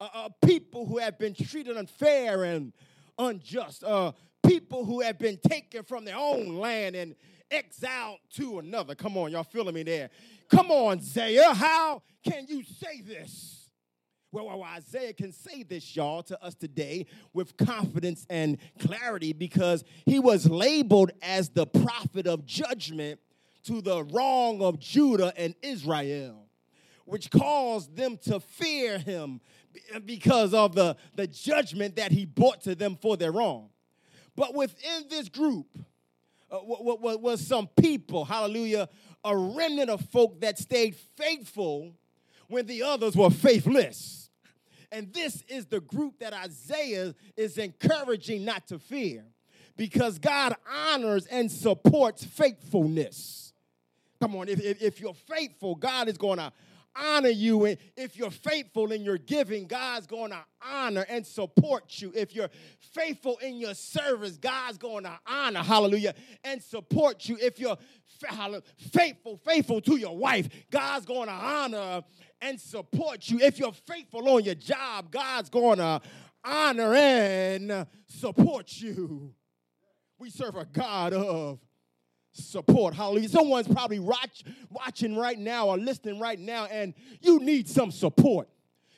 Uh, 0.00 0.08
uh, 0.12 0.28
people 0.44 0.86
who 0.86 0.98
have 0.98 1.18
been 1.18 1.34
treated 1.34 1.76
unfair 1.76 2.44
and 2.44 2.72
unjust, 3.18 3.82
uh, 3.82 4.12
people 4.46 4.84
who 4.84 5.00
have 5.00 5.18
been 5.18 5.38
taken 5.48 5.82
from 5.82 6.04
their 6.04 6.16
own 6.16 6.56
land 6.56 6.94
and 6.94 7.16
exiled 7.50 8.18
to 8.34 8.58
another. 8.58 8.94
Come 8.94 9.16
on, 9.16 9.32
y'all 9.32 9.44
feeling 9.44 9.74
me 9.74 9.82
there? 9.82 10.10
Come 10.48 10.70
on, 10.70 10.98
Isaiah, 10.98 11.54
how 11.54 12.02
can 12.22 12.46
you 12.46 12.62
say 12.62 13.00
this? 13.00 13.55
Well, 14.32 14.62
Isaiah 14.62 15.12
can 15.12 15.32
say 15.32 15.62
this, 15.62 15.94
y'all, 15.94 16.22
to 16.24 16.42
us 16.42 16.54
today 16.54 17.06
with 17.32 17.56
confidence 17.56 18.26
and 18.28 18.58
clarity 18.78 19.32
because 19.32 19.84
he 20.04 20.18
was 20.18 20.48
labeled 20.50 21.12
as 21.22 21.48
the 21.48 21.66
prophet 21.66 22.26
of 22.26 22.44
judgment 22.44 23.20
to 23.64 23.80
the 23.80 24.04
wrong 24.04 24.62
of 24.62 24.78
Judah 24.78 25.32
and 25.36 25.54
Israel, 25.62 26.46
which 27.04 27.30
caused 27.30 27.96
them 27.96 28.18
to 28.24 28.40
fear 28.40 28.98
him 28.98 29.40
because 30.04 30.52
of 30.52 30.74
the, 30.74 30.96
the 31.14 31.26
judgment 31.26 31.96
that 31.96 32.12
he 32.12 32.24
brought 32.24 32.62
to 32.62 32.74
them 32.74 32.96
for 33.00 33.16
their 33.16 33.32
wrong. 33.32 33.70
But 34.34 34.54
within 34.54 35.04
this 35.08 35.28
group 35.28 35.66
uh, 36.50 36.58
was 36.62 37.40
some 37.46 37.68
people, 37.68 38.24
hallelujah, 38.24 38.88
a 39.24 39.36
remnant 39.36 39.90
of 39.90 40.00
folk 40.10 40.40
that 40.40 40.58
stayed 40.58 40.96
faithful 41.16 41.94
when 42.48 42.66
the 42.66 42.82
others 42.82 43.16
were 43.16 43.30
faithless. 43.30 44.30
And 44.92 45.12
this 45.12 45.42
is 45.48 45.66
the 45.66 45.80
group 45.80 46.20
that 46.20 46.32
Isaiah 46.32 47.14
is 47.36 47.58
encouraging 47.58 48.44
not 48.44 48.68
to 48.68 48.78
fear 48.78 49.24
because 49.76 50.18
God 50.18 50.54
honors 50.70 51.26
and 51.26 51.50
supports 51.50 52.24
faithfulness. 52.24 53.52
Come 54.20 54.36
on, 54.36 54.48
if, 54.48 54.60
if, 54.60 54.82
if 54.82 55.00
you're 55.00 55.14
faithful, 55.14 55.74
God 55.74 56.08
is 56.08 56.16
going 56.16 56.38
to 56.38 56.52
honor 56.98 57.28
you. 57.28 57.66
And 57.66 57.76
if 57.96 58.16
you're 58.16 58.30
faithful 58.30 58.92
in 58.92 59.04
your 59.04 59.18
giving, 59.18 59.66
God's 59.66 60.06
going 60.06 60.30
to 60.30 60.42
honor 60.66 61.04
and 61.08 61.26
support 61.26 62.00
you. 62.00 62.12
If 62.14 62.34
you're 62.34 62.48
faithful 62.78 63.36
in 63.38 63.56
your 63.56 63.74
service, 63.74 64.36
God's 64.38 64.78
going 64.78 65.04
to 65.04 65.18
honor, 65.26 65.62
hallelujah, 65.62 66.14
and 66.44 66.62
support 66.62 67.28
you. 67.28 67.36
If 67.40 67.58
you're 67.58 67.76
faithful, 68.92 69.36
faithful 69.44 69.80
to 69.82 69.96
your 69.96 70.16
wife, 70.16 70.48
God's 70.70 71.04
going 71.04 71.28
to 71.28 71.34
honor 71.34 72.02
and 72.40 72.60
support 72.60 73.28
you. 73.28 73.40
If 73.40 73.58
you're 73.58 73.72
faithful 73.72 74.28
on 74.28 74.44
your 74.44 74.54
job, 74.54 75.10
God's 75.10 75.48
going 75.48 75.78
to 75.78 76.00
honor 76.44 76.94
and 76.94 77.86
support 78.06 78.80
you. 78.80 79.34
We 80.18 80.30
serve 80.30 80.56
a 80.56 80.64
God 80.64 81.12
of 81.12 81.58
support. 82.32 82.94
Hallelujah. 82.94 83.28
Someone's 83.28 83.68
probably 83.68 83.98
watch, 83.98 84.44
watching 84.70 85.16
right 85.16 85.38
now 85.38 85.68
or 85.68 85.78
listening 85.78 86.20
right 86.20 86.38
now, 86.38 86.66
and 86.66 86.94
you 87.20 87.40
need 87.40 87.68
some 87.68 87.90
support 87.90 88.48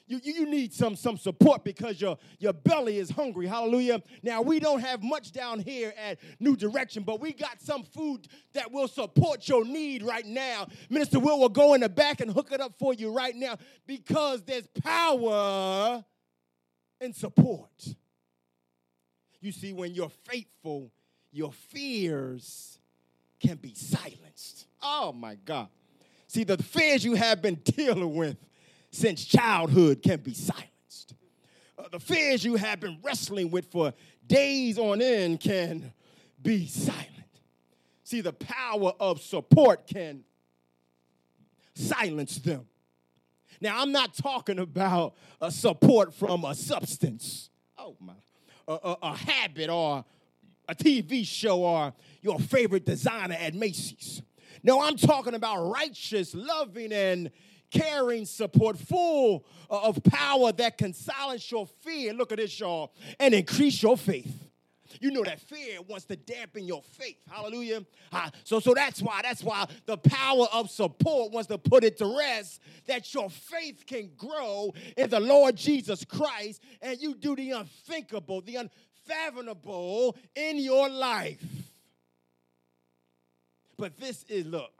you, 0.09 0.21
you 0.25 0.47
need 0.47 0.73
some, 0.73 0.97
some 0.97 1.19
support 1.19 1.63
because 1.65 2.01
your, 2.01 2.17
your 2.39 2.55
belly 2.55 2.99
is 2.99 3.11
hungry. 3.11 3.47
Hallelujah. 3.47 4.03
Now, 4.23 4.41
we 4.41 4.59
don't 4.59 4.81
have 4.81 5.03
much 5.03 5.33
down 5.33 5.61
here 5.61 5.93
at 6.03 6.19
New 6.41 6.57
Direction, 6.57 7.03
but 7.03 7.21
we 7.21 7.33
got 7.33 7.61
some 7.61 7.83
food 7.83 8.27
that 8.55 8.73
will 8.73 8.89
support 8.89 9.47
your 9.49 9.65
need 9.65 10.03
right 10.03 10.25
now. 10.25 10.67
Minister 10.89 11.21
Will 11.21 11.39
will 11.39 11.51
go 11.51 11.75
in 11.75 11.83
the 11.83 11.89
back 11.89 12.21
and 12.21 12.31
hook 12.31 12.53
it 12.53 12.61
up 12.61 12.79
for 12.79 12.95
you 12.95 13.13
right 13.13 13.37
now 13.37 13.57
because 13.87 14.43
there's 14.45 14.67
power 14.83 16.03
in 17.01 17.13
support. 17.13 17.95
You 19.41 19.53
see, 19.53 19.73
when 19.73 19.95
you're 19.95 20.13
faithful, 20.25 20.91
your 21.31 21.53
fears 21.53 22.79
can 23.41 23.57
be 23.57 23.75
silenced. 23.75 24.67
Oh 24.83 25.13
my 25.13 25.37
God. 25.37 25.69
See, 26.27 26.45
the 26.45 26.63
fears 26.63 27.05
you 27.05 27.15
have 27.15 27.41
been 27.41 27.55
dealing 27.57 28.15
with 28.15 28.37
since 28.91 29.25
childhood 29.25 30.03
can 30.03 30.21
be 30.21 30.35
silenced. 30.35 31.15
Uh, 31.79 31.89
the 31.91 32.01
fears 32.01 32.45
you 32.45 32.57
have 32.57 32.81
been 32.81 32.99
wrestling 33.03 33.51
with 33.51 33.71
for 33.71 33.93
days 34.27 34.79
on 34.79 35.01
end 35.01 35.41
can 35.41 35.93
be 36.41 36.67
silent. 36.67 37.07
See, 38.05 38.21
the 38.21 38.33
power 38.33 38.93
of 38.99 39.21
support 39.21 39.87
can 39.87 40.25
silence 41.75 42.39
them. 42.39 42.67
Now, 43.61 43.81
I'm 43.83 43.93
not 43.93 44.15
talking 44.15 44.59
about 44.59 45.15
a 45.41 45.51
support 45.51 46.15
from 46.15 46.45
a 46.45 46.55
substance, 46.55 47.51
oh 47.77 47.97
my, 48.01 48.13
a, 48.67 48.73
a, 48.73 48.97
a 49.03 49.17
habit 49.17 49.69
or 49.69 50.05
a 50.69 50.75
TV 50.75 51.27
show 51.27 51.63
or 51.63 51.93
your 52.23 52.39
favorite 52.39 52.85
designer 52.85 53.37
at 53.39 53.55
Macy's. 53.55 54.23
No, 54.63 54.83
I'm 54.83 54.97
talking 54.97 55.35
about 55.35 55.71
righteous, 55.71 56.35
loving, 56.35 56.93
and 56.93 57.31
caring 57.71 58.25
support, 58.25 58.79
full 58.79 59.45
of 59.71 60.03
power 60.05 60.53
that 60.53 60.79
can 60.79 60.93
silence 60.93 61.51
your 61.51 61.67
fear. 61.67 62.13
Look 62.13 62.33
at 62.33 62.39
this, 62.39 62.59
y'all, 62.59 62.93
and 63.19 63.35
increase 63.35 63.83
your 63.83 63.97
faith. 63.97 64.49
You 65.01 65.11
know 65.11 65.23
that 65.23 65.41
fear 65.41 65.81
wants 65.87 66.07
to 66.07 66.17
dampen 66.17 66.65
your 66.65 66.83
faith. 66.83 67.19
Hallelujah. 67.31 67.85
Uh, 68.11 68.31
so, 68.45 68.59
so 68.59 68.75
that's 68.75 69.03
why, 69.03 69.21
that's 69.23 69.43
why 69.43 69.67
the 69.87 69.99
power 69.99 70.47
of 70.53 70.71
support 70.71 71.31
wants 71.31 71.49
to 71.49 71.59
put 71.59 71.85
it 71.85 71.99
to 71.99 72.17
rest 72.19 72.61
that 72.87 73.13
your 73.13 73.29
faith 73.29 73.85
can 73.87 74.11
grow 74.17 74.73
in 74.97 75.11
the 75.11 75.21
Lord 75.21 75.57
Jesus 75.57 76.05
Christ 76.05 76.63
and 76.81 76.99
you 77.01 77.15
do 77.15 77.37
the 77.37 77.51
unthinkable, 77.53 78.41
the 78.41 78.57
unfathomable 79.07 80.17
in 80.35 80.59
your 80.59 80.89
life. 80.89 81.45
But 83.77 83.97
this 83.99 84.25
is, 84.25 84.47
look, 84.47 84.73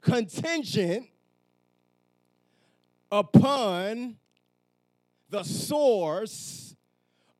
contingent 0.00 1.08
upon 3.14 4.16
the 5.30 5.44
source 5.44 6.74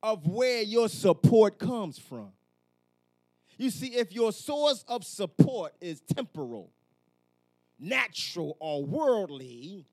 of 0.01 0.25
where 0.25 0.61
your 0.61 0.87
support 0.87 1.59
comes 1.59 1.99
from. 1.99 2.31
You 3.57 3.69
see, 3.69 3.87
if 3.87 4.13
your 4.13 4.31
source 4.31 4.85
of 4.87 5.03
support 5.03 5.73
is 5.81 5.99
temporal, 5.99 6.71
natural, 7.77 8.55
or 8.61 8.85
worldly, 8.85 9.85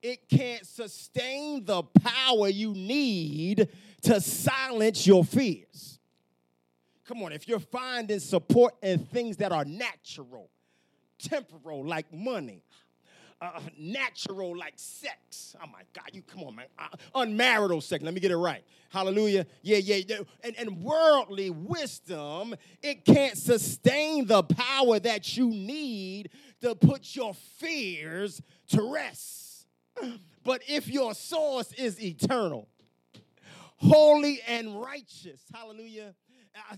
it 0.00 0.26
can't 0.30 0.66
sustain 0.66 1.66
the 1.66 1.82
power 1.82 2.48
you 2.48 2.72
need 2.72 3.68
to 4.02 4.22
silence 4.22 5.06
your 5.06 5.22
fears. 5.22 5.98
Come 7.06 7.22
on, 7.22 7.32
if 7.32 7.46
you're 7.46 7.58
finding 7.58 8.20
support 8.20 8.74
in 8.82 9.00
things 9.00 9.36
that 9.36 9.52
are 9.52 9.66
natural, 9.66 10.48
temporal, 11.18 11.86
like 11.86 12.10
money, 12.10 12.62
uh, 13.40 13.60
natural 13.78 14.56
like 14.56 14.74
sex. 14.76 15.54
Oh 15.62 15.66
my 15.66 15.82
God, 15.92 16.10
you 16.12 16.22
come 16.22 16.44
on, 16.44 16.56
man. 16.56 16.66
Uh, 16.78 16.88
unmarital 17.14 17.82
sex. 17.82 18.02
Let 18.02 18.14
me 18.14 18.20
get 18.20 18.30
it 18.30 18.36
right. 18.36 18.62
Hallelujah. 18.90 19.46
Yeah, 19.62 19.78
yeah, 19.78 20.00
yeah. 20.06 20.18
And, 20.42 20.56
and 20.58 20.82
worldly 20.82 21.50
wisdom, 21.50 22.54
it 22.82 23.04
can't 23.04 23.36
sustain 23.36 24.26
the 24.26 24.42
power 24.42 24.98
that 25.00 25.36
you 25.36 25.50
need 25.50 26.30
to 26.62 26.74
put 26.74 27.14
your 27.14 27.34
fears 27.58 28.40
to 28.68 28.92
rest. 28.92 29.66
But 30.44 30.62
if 30.68 30.88
your 30.88 31.14
source 31.14 31.72
is 31.72 32.02
eternal, 32.02 32.68
holy 33.76 34.40
and 34.46 34.80
righteous, 34.80 35.42
hallelujah, 35.52 36.14
uh, 36.70 36.76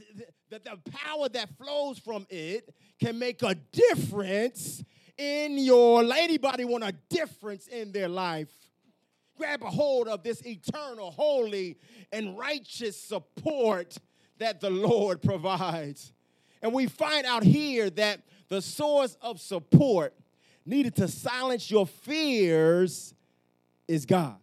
the, 0.51 0.59
the 0.59 0.91
power 0.91 1.29
that 1.29 1.51
flows 1.57 1.99
from 1.99 2.27
it 2.31 2.75
can 2.99 3.19
make 3.19 3.43
a 3.43 3.55
difference 3.55 4.83
in 5.19 5.59
your 5.59 6.03
life. 6.05 6.21
Anybody 6.23 6.65
want 6.65 6.85
a 6.85 6.95
difference 7.11 7.67
in 7.67 7.93
their 7.93 8.09
life? 8.09 8.49
Grab 9.37 9.63
a 9.63 9.71
hold 9.71 10.09
of 10.09 10.23
this 10.23 10.45
eternal, 10.47 11.11
holy, 11.11 11.77
and 12.13 12.39
righteous 12.39 13.01
support 13.01 13.97
that 14.39 14.61
the 14.61 14.71
Lord 14.71 15.23
provides. 15.23 16.13
And 16.63 16.73
we 16.73 16.87
find 16.87 17.27
out 17.27 17.43
here 17.43 17.91
that 17.91 18.23
the 18.49 18.63
source 18.63 19.17
of 19.21 19.41
support 19.41 20.15
needed 20.65 20.97
to 20.97 21.09
silence 21.09 21.71
your 21.71 21.87
fears 21.87 23.15
is 23.87 24.07
God. 24.07 24.37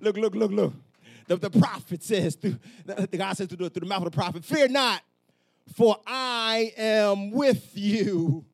Look, 0.00 0.16
look, 0.16 0.34
look, 0.34 0.52
look. 0.52 0.74
The, 1.26 1.36
the 1.36 1.50
prophet 1.50 2.02
says, 2.02 2.36
through, 2.36 2.58
the, 2.84 3.08
God 3.08 3.36
says 3.36 3.48
through 3.48 3.56
the, 3.56 3.70
through 3.70 3.80
the 3.80 3.86
mouth 3.86 4.04
of 4.04 4.12
the 4.12 4.16
prophet, 4.16 4.44
fear 4.44 4.68
not, 4.68 5.02
for 5.74 5.96
I 6.06 6.72
am 6.76 7.30
with 7.30 7.72
you. 7.74 8.44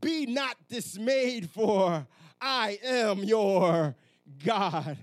Be 0.00 0.26
not 0.26 0.56
dismayed, 0.68 1.50
for 1.50 2.06
I 2.40 2.78
am 2.82 3.18
your 3.18 3.94
God. 4.44 4.96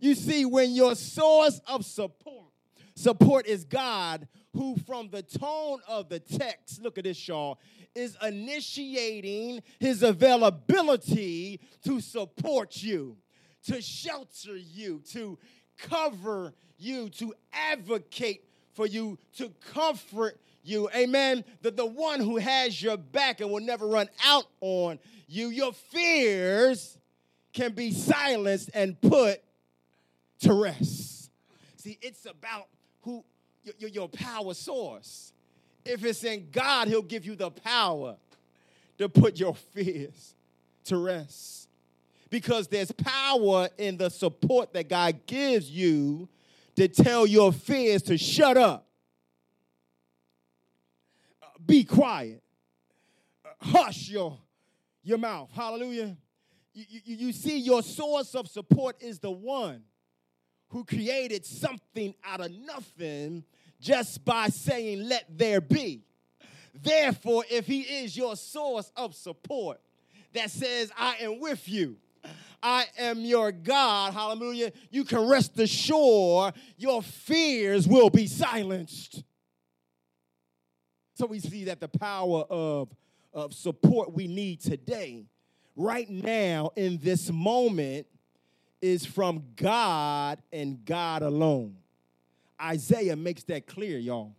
You 0.00 0.14
see, 0.14 0.44
when 0.44 0.72
your 0.72 0.94
source 0.94 1.60
of 1.66 1.84
support, 1.84 2.46
support 2.94 3.46
is 3.46 3.64
God, 3.64 4.26
who 4.52 4.76
from 4.86 5.10
the 5.10 5.22
tone 5.22 5.80
of 5.86 6.08
the 6.08 6.20
text, 6.20 6.82
look 6.82 6.98
at 6.98 7.04
this, 7.04 7.28
y'all, 7.28 7.58
is 7.94 8.16
initiating 8.22 9.62
his 9.78 10.02
availability 10.02 11.60
to 11.84 12.00
support 12.00 12.82
you, 12.82 13.16
to 13.64 13.82
shelter 13.82 14.56
you, 14.56 15.02
to 15.10 15.38
cover 15.76 16.54
you, 16.78 17.08
to 17.10 17.34
advocate 17.52 18.44
for 18.72 18.86
you, 18.86 19.18
to 19.36 19.50
comfort 19.72 20.40
you. 20.68 20.88
Amen. 20.94 21.44
That 21.62 21.76
the 21.76 21.86
one 21.86 22.20
who 22.20 22.36
has 22.36 22.80
your 22.82 22.96
back 22.96 23.40
and 23.40 23.50
will 23.50 23.60
never 23.60 23.86
run 23.86 24.08
out 24.24 24.46
on 24.60 24.98
you, 25.26 25.48
your 25.48 25.72
fears 25.72 26.98
can 27.52 27.72
be 27.72 27.92
silenced 27.92 28.70
and 28.74 29.00
put 29.00 29.42
to 30.40 30.52
rest. 30.52 31.30
See, 31.76 31.98
it's 32.00 32.26
about 32.26 32.68
who 33.02 33.24
your, 33.78 33.90
your 33.90 34.08
power 34.08 34.54
source. 34.54 35.32
If 35.84 36.04
it's 36.04 36.24
in 36.24 36.48
God, 36.50 36.88
He'll 36.88 37.02
give 37.02 37.24
you 37.24 37.34
the 37.34 37.50
power 37.50 38.16
to 38.98 39.08
put 39.08 39.38
your 39.38 39.54
fears 39.54 40.34
to 40.84 40.96
rest. 40.96 41.68
Because 42.30 42.68
there's 42.68 42.92
power 42.92 43.68
in 43.78 43.96
the 43.96 44.10
support 44.10 44.72
that 44.74 44.88
God 44.88 45.26
gives 45.26 45.70
you 45.70 46.28
to 46.76 46.88
tell 46.88 47.26
your 47.26 47.52
fears 47.52 48.02
to 48.02 48.18
shut 48.18 48.56
up, 48.56 48.86
be 51.68 51.84
quiet, 51.84 52.42
hush 53.60 54.08
your, 54.08 54.36
your 55.04 55.18
mouth. 55.18 55.50
Hallelujah. 55.52 56.16
You, 56.72 56.84
you, 56.88 57.16
you 57.16 57.32
see, 57.32 57.58
your 57.58 57.82
source 57.82 58.34
of 58.34 58.48
support 58.48 58.96
is 59.00 59.20
the 59.20 59.30
one 59.30 59.82
who 60.70 60.84
created 60.84 61.44
something 61.44 62.14
out 62.24 62.40
of 62.40 62.50
nothing 62.50 63.44
just 63.80 64.24
by 64.24 64.48
saying, 64.48 65.08
Let 65.08 65.26
there 65.30 65.60
be. 65.60 66.02
Therefore, 66.74 67.44
if 67.50 67.66
he 67.66 67.80
is 67.80 68.16
your 68.16 68.34
source 68.34 68.90
of 68.96 69.14
support 69.14 69.80
that 70.32 70.50
says, 70.50 70.90
I 70.96 71.16
am 71.20 71.40
with 71.40 71.68
you, 71.68 71.96
I 72.62 72.86
am 72.98 73.20
your 73.20 73.52
God, 73.52 74.14
hallelujah, 74.14 74.72
you 74.90 75.04
can 75.04 75.28
rest 75.28 75.58
assured 75.58 76.54
your 76.76 77.02
fears 77.02 77.86
will 77.86 78.10
be 78.10 78.26
silenced. 78.26 79.22
So 81.18 81.26
we 81.26 81.40
see 81.40 81.64
that 81.64 81.80
the 81.80 81.88
power 81.88 82.44
of, 82.48 82.94
of 83.34 83.52
support 83.52 84.12
we 84.12 84.28
need 84.28 84.60
today, 84.60 85.24
right 85.74 86.08
now 86.08 86.70
in 86.76 86.98
this 86.98 87.32
moment, 87.32 88.06
is 88.80 89.04
from 89.04 89.42
God 89.56 90.40
and 90.52 90.84
God 90.84 91.22
alone. 91.22 91.74
Isaiah 92.62 93.16
makes 93.16 93.42
that 93.44 93.66
clear, 93.66 93.98
y'all. 93.98 94.32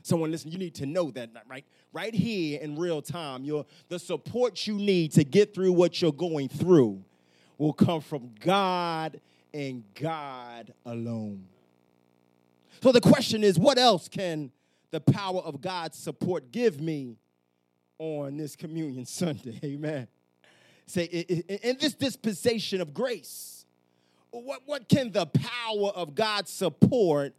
Someone 0.00 0.30
listen, 0.30 0.50
you 0.50 0.56
need 0.56 0.74
to 0.76 0.86
know 0.86 1.10
that 1.10 1.28
right 1.46 1.66
right 1.92 2.14
here 2.14 2.58
in 2.62 2.78
real 2.78 3.02
time. 3.02 3.44
Your 3.44 3.66
the 3.90 3.98
support 3.98 4.66
you 4.66 4.76
need 4.76 5.12
to 5.12 5.24
get 5.24 5.54
through 5.54 5.72
what 5.72 6.00
you're 6.00 6.10
going 6.10 6.48
through 6.48 7.04
will 7.58 7.74
come 7.74 8.00
from 8.00 8.30
God 8.40 9.20
and 9.52 9.84
God 9.94 10.72
alone. 10.86 11.44
So 12.82 12.92
the 12.92 13.02
question 13.02 13.44
is, 13.44 13.58
what 13.58 13.76
else 13.76 14.08
can 14.08 14.50
the 14.92 15.00
power 15.00 15.40
of 15.40 15.60
God's 15.60 15.98
support 15.98 16.52
give 16.52 16.80
me 16.80 17.16
on 17.98 18.36
this 18.36 18.54
communion 18.54 19.04
Sunday? 19.04 19.58
Amen. 19.64 20.06
Say 20.86 21.04
in 21.04 21.78
this 21.78 21.94
dispensation 21.94 22.80
of 22.80 22.94
grace 22.94 23.62
what, 24.32 24.62
what 24.64 24.88
can 24.88 25.12
the 25.12 25.26
power 25.26 25.90
of 25.94 26.14
God's 26.14 26.50
support 26.50 27.34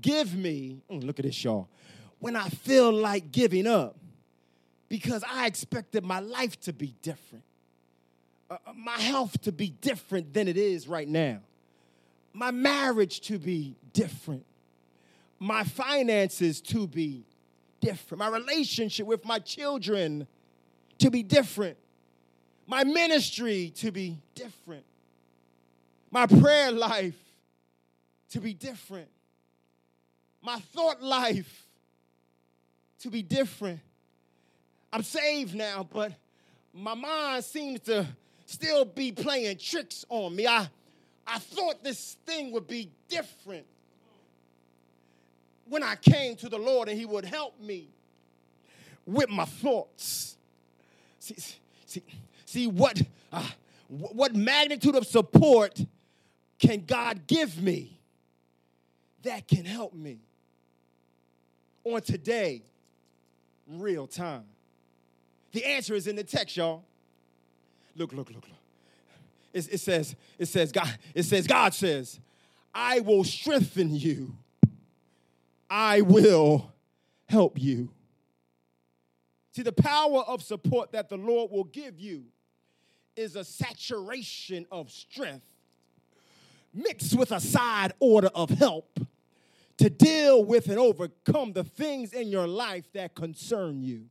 give 0.00 0.36
me? 0.36 0.82
Mm, 0.90 1.04
look 1.04 1.18
at 1.18 1.24
this, 1.24 1.42
y'all. 1.42 1.68
When 2.18 2.36
I 2.36 2.48
feel 2.48 2.92
like 2.92 3.32
giving 3.32 3.66
up, 3.66 3.96
because 4.88 5.24
I 5.28 5.46
expected 5.46 6.04
my 6.04 6.20
life 6.20 6.60
to 6.60 6.72
be 6.72 6.94
different, 7.02 7.44
uh, 8.50 8.58
uh, 8.66 8.72
my 8.74 8.98
health 8.98 9.40
to 9.42 9.52
be 9.52 9.70
different 9.70 10.32
than 10.32 10.46
it 10.46 10.56
is 10.56 10.86
right 10.86 11.08
now, 11.08 11.40
my 12.32 12.50
marriage 12.50 13.20
to 13.22 13.38
be 13.38 13.74
different, 13.92 14.44
my 15.38 15.64
finances 15.64 16.60
to 16.62 16.86
be 16.86 17.24
different, 17.80 18.18
my 18.18 18.28
relationship 18.28 19.06
with 19.06 19.24
my 19.24 19.38
children 19.38 20.26
to 20.98 21.10
be 21.10 21.22
different, 21.22 21.76
my 22.66 22.84
ministry 22.84 23.70
to 23.76 23.90
be 23.90 24.18
different 24.34 24.84
my 26.10 26.26
prayer 26.26 26.72
life 26.72 27.18
to 28.30 28.40
be 28.40 28.54
different, 28.54 29.08
my 30.42 30.58
thought 30.58 31.02
life 31.02 31.66
to 33.00 33.10
be 33.10 33.22
different. 33.22 33.80
I'm 34.92 35.02
saved 35.02 35.54
now, 35.54 35.86
but 35.90 36.12
my 36.72 36.94
mind 36.94 37.44
seems 37.44 37.80
to 37.80 38.06
still 38.46 38.84
be 38.84 39.12
playing 39.12 39.58
tricks 39.58 40.04
on 40.08 40.34
me. 40.34 40.46
I, 40.46 40.68
I 41.26 41.38
thought 41.38 41.82
this 41.84 42.16
thing 42.24 42.52
would 42.52 42.66
be 42.66 42.90
different 43.08 43.66
when 45.68 45.82
I 45.82 45.96
came 45.96 46.36
to 46.36 46.48
the 46.48 46.58
Lord 46.58 46.88
and 46.88 46.98
He 46.98 47.04
would 47.04 47.24
help 47.24 47.60
me 47.60 47.88
with 49.04 49.28
my 49.28 49.44
thoughts. 49.44 50.36
See, 51.18 51.36
see, 51.86 52.02
see 52.44 52.66
what, 52.66 53.00
uh, 53.32 53.48
what 53.88 54.34
magnitude 54.34 54.94
of 54.94 55.06
support 55.06 55.80
can 56.58 56.84
God 56.84 57.26
give 57.26 57.62
me 57.62 57.98
that 59.22 59.46
can 59.48 59.64
help 59.64 59.92
me 59.92 60.20
on 61.84 62.00
today, 62.02 62.62
real 63.66 64.06
time? 64.06 64.44
The 65.52 65.64
answer 65.64 65.94
is 65.94 66.06
in 66.06 66.16
the 66.16 66.24
text, 66.24 66.56
y'all. 66.56 66.84
Look, 67.96 68.12
look, 68.12 68.30
look, 68.30 68.44
look. 68.44 68.58
It, 69.52 69.72
it 69.72 69.78
says, 69.78 70.14
it 70.38 70.46
says, 70.46 70.70
God, 70.70 70.98
it 71.14 71.22
says, 71.22 71.46
God 71.46 71.72
says, 71.72 72.20
I 72.74 73.00
will 73.00 73.24
strengthen 73.24 73.94
you. 73.94 74.34
I 75.68 76.00
will 76.02 76.72
help 77.28 77.60
you. 77.60 77.90
See, 79.52 79.62
the 79.62 79.72
power 79.72 80.20
of 80.26 80.42
support 80.42 80.92
that 80.92 81.08
the 81.08 81.16
Lord 81.16 81.50
will 81.50 81.64
give 81.64 81.98
you 81.98 82.24
is 83.16 83.36
a 83.36 83.44
saturation 83.44 84.66
of 84.70 84.90
strength 84.90 85.46
mixed 86.74 87.16
with 87.16 87.32
a 87.32 87.40
side 87.40 87.92
order 87.98 88.28
of 88.34 88.50
help 88.50 89.00
to 89.78 89.90
deal 89.90 90.44
with 90.44 90.68
and 90.68 90.78
overcome 90.78 91.52
the 91.52 91.64
things 91.64 92.12
in 92.12 92.28
your 92.28 92.46
life 92.46 92.84
that 92.92 93.14
concern 93.14 93.82
you. 93.82 94.06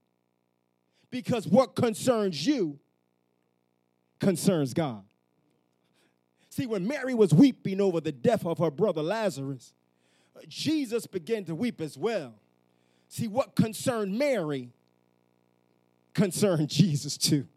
Because 1.11 1.47
what 1.47 1.75
concerns 1.75 2.45
you 2.45 2.79
concerns 4.19 4.73
God. 4.73 5.03
See, 6.49 6.65
when 6.65 6.87
Mary 6.87 7.13
was 7.13 7.33
weeping 7.33 7.81
over 7.81 7.99
the 7.99 8.11
death 8.11 8.45
of 8.45 8.57
her 8.59 8.71
brother 8.71 9.03
Lazarus, 9.03 9.73
Jesus 10.47 11.07
began 11.07 11.45
to 11.45 11.55
weep 11.55 11.81
as 11.81 11.97
well. 11.97 12.33
See, 13.07 13.27
what 13.27 13.55
concerned 13.55 14.17
Mary 14.17 14.71
concerned 16.13 16.69
Jesus 16.69 17.17
too. 17.17 17.47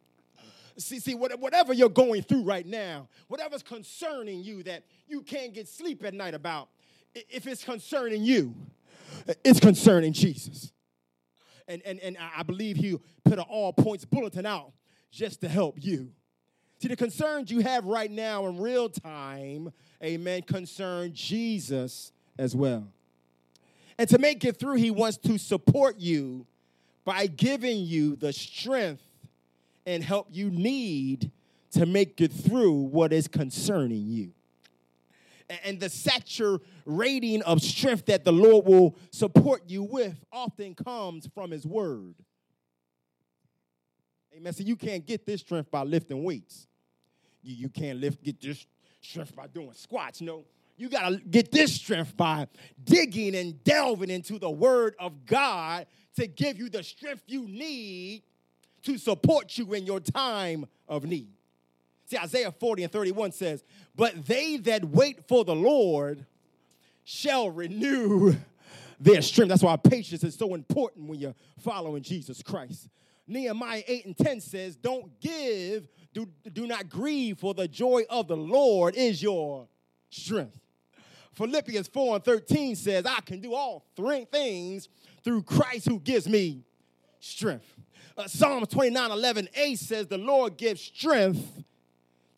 See, 0.77 1.01
see, 1.01 1.15
whatever 1.15 1.73
you're 1.73 1.89
going 1.89 2.23
through 2.23 2.43
right 2.43 2.65
now, 2.67 3.09
whatever's 3.27 3.65
concerning 3.65 4.45
you 4.45 4.63
that 4.63 4.85
you 5.09 5.23
can't 5.23 5.53
get 5.53 5.67
sleep 5.67 6.05
at 6.05 6.15
night 6.15 6.35
about, 6.35 6.69
if 7.15 7.49
it's 7.49 7.65
concerning 7.65 8.23
you, 8.23 8.55
it's 9.45 9.59
concerning 9.59 10.13
Jesus. 10.13 10.73
And, 11.67 11.83
and, 11.85 11.99
and 12.01 12.17
I 12.37 12.45
believe 12.45 12.77
he 12.77 12.97
put 13.25 13.35
an 13.35 13.45
all 13.49 13.73
points 13.73 14.05
bulletin 14.05 14.47
out 14.47 14.73
just 15.11 15.41
to 15.41 15.49
help 15.49 15.77
you. 15.81 16.11
See, 16.81 16.87
the 16.87 16.97
concerns 16.97 17.51
you 17.51 17.59
have 17.61 17.85
right 17.85 18.11
now 18.11 18.47
in 18.47 18.59
real 18.59 18.89
time, 18.89 19.73
amen, 20.03 20.43
concern 20.43 21.13
Jesus 21.13 22.13
as 22.39 22.55
well. 22.55 22.89
And 23.99 24.09
to 24.11 24.19
make 24.19 24.45
it 24.45 24.59
through, 24.59 24.77
he 24.77 24.91
wants 24.91 25.17
to 25.19 25.39
support 25.39 25.99
you 25.99 26.47
by 27.05 27.27
giving 27.27 27.85
you 27.85 28.17
the 28.17 28.33
strength 28.33 29.03
and 29.87 30.05
help 30.05 30.29
you 30.31 30.51
need 30.51 31.31
to 31.73 31.87
make 31.87 32.21
it 32.21 32.33
through 32.33 32.73
what 32.73 33.13
is 33.13 33.27
concerning 33.27 34.07
you. 34.07 34.33
And 35.65 35.81
the 35.81 35.89
saturating 35.89 37.43
of 37.43 37.63
strength 37.63 38.07
that 38.07 38.25
the 38.25 38.33
Lord 38.33 38.67
will 38.67 38.97
support 39.11 39.63
you 39.67 39.83
with 39.83 40.15
often 40.31 40.75
comes 40.75 41.27
from 41.35 41.51
His 41.51 41.67
Word. 41.67 42.15
Amen. 44.37 44.53
So 44.53 44.63
you 44.63 44.77
can't 44.77 45.05
get 45.07 45.25
this 45.25 45.41
strength 45.41 45.71
by 45.71 45.83
lifting 45.83 46.23
weights. 46.23 46.67
You, 47.43 47.55
you 47.57 47.69
can't 47.69 47.99
lift 47.99 48.23
get 48.23 48.41
this 48.41 48.67
strength 49.01 49.35
by 49.35 49.47
doing 49.47 49.73
squats. 49.73 50.21
No, 50.21 50.45
You 50.79 50.89
got 50.89 51.09
to 51.09 51.17
get 51.17 51.51
this 51.51 51.75
strength 51.75 52.17
by 52.17 52.47
digging 52.85 53.35
and 53.35 53.63
delving 53.65 54.11
into 54.11 54.39
the 54.39 54.51
Word 54.51 54.95
of 55.01 55.27
God 55.27 55.87
to 56.17 56.29
give 56.29 56.57
you 56.57 56.71
the 56.71 56.85
strength 56.85 57.25
you 57.27 57.43
need 57.43 58.23
to 58.85 58.97
support 58.97 59.59
you 59.59 59.75
in 59.75 59.85
your 59.85 59.99
time 59.99 60.67
of 60.89 61.05
need. 61.05 61.33
See, 62.07 62.17
Isaiah 62.17 62.53
40 62.53 62.85
and 62.85 62.93
31 62.93 63.33
says, 63.33 63.65
But 63.97 64.25
they 64.25 64.57
that 64.59 64.85
wait 64.85 65.27
for 65.27 65.45
the 65.45 65.55
Lord 65.55 66.25
shall 67.03 67.51
renew 67.51 68.37
their 69.01 69.21
strength. 69.21 69.49
That's 69.49 69.63
why 69.63 69.77
patience 69.77 70.23
is 70.23 70.37
so 70.37 70.55
important 70.55 71.09
when 71.09 71.19
you're 71.19 71.35
following 71.59 72.03
Jesus 72.03 72.41
Christ. 72.41 72.89
Nehemiah 73.27 73.83
8 73.87 74.07
and 74.07 74.17
10 74.17 74.41
says, 74.41 74.77
Don't 74.77 75.21
give, 75.21 75.89
do, 76.15 76.29
do 76.53 76.69
not 76.69 76.89
grieve, 76.89 77.39
for 77.39 77.53
the 77.53 77.67
joy 77.67 78.05
of 78.09 78.29
the 78.29 78.37
Lord 78.37 78.95
is 78.95 79.21
your 79.21 79.67
strength. 80.09 80.59
Philippians 81.39 81.87
4 81.89 82.17
and 82.17 82.25
13 82.25 82.75
says, 82.75 83.07
I 83.07 83.21
can 83.21 83.41
do 83.41 83.55
all 83.55 83.87
three 83.95 84.25
things 84.25 84.89
through 85.23 85.45
Christ 85.45 85.87
who 85.87 86.01
gives 86.01 86.29
me 86.29 86.65
strength. 87.21 87.73
Uh, 88.17 88.27
Psalm 88.27 88.67
29 88.67 89.13
11 89.13 89.49
a 89.55 89.75
says, 89.77 90.09
The 90.09 90.19
Lord 90.19 90.57
gives 90.57 90.81
strength 90.81 91.63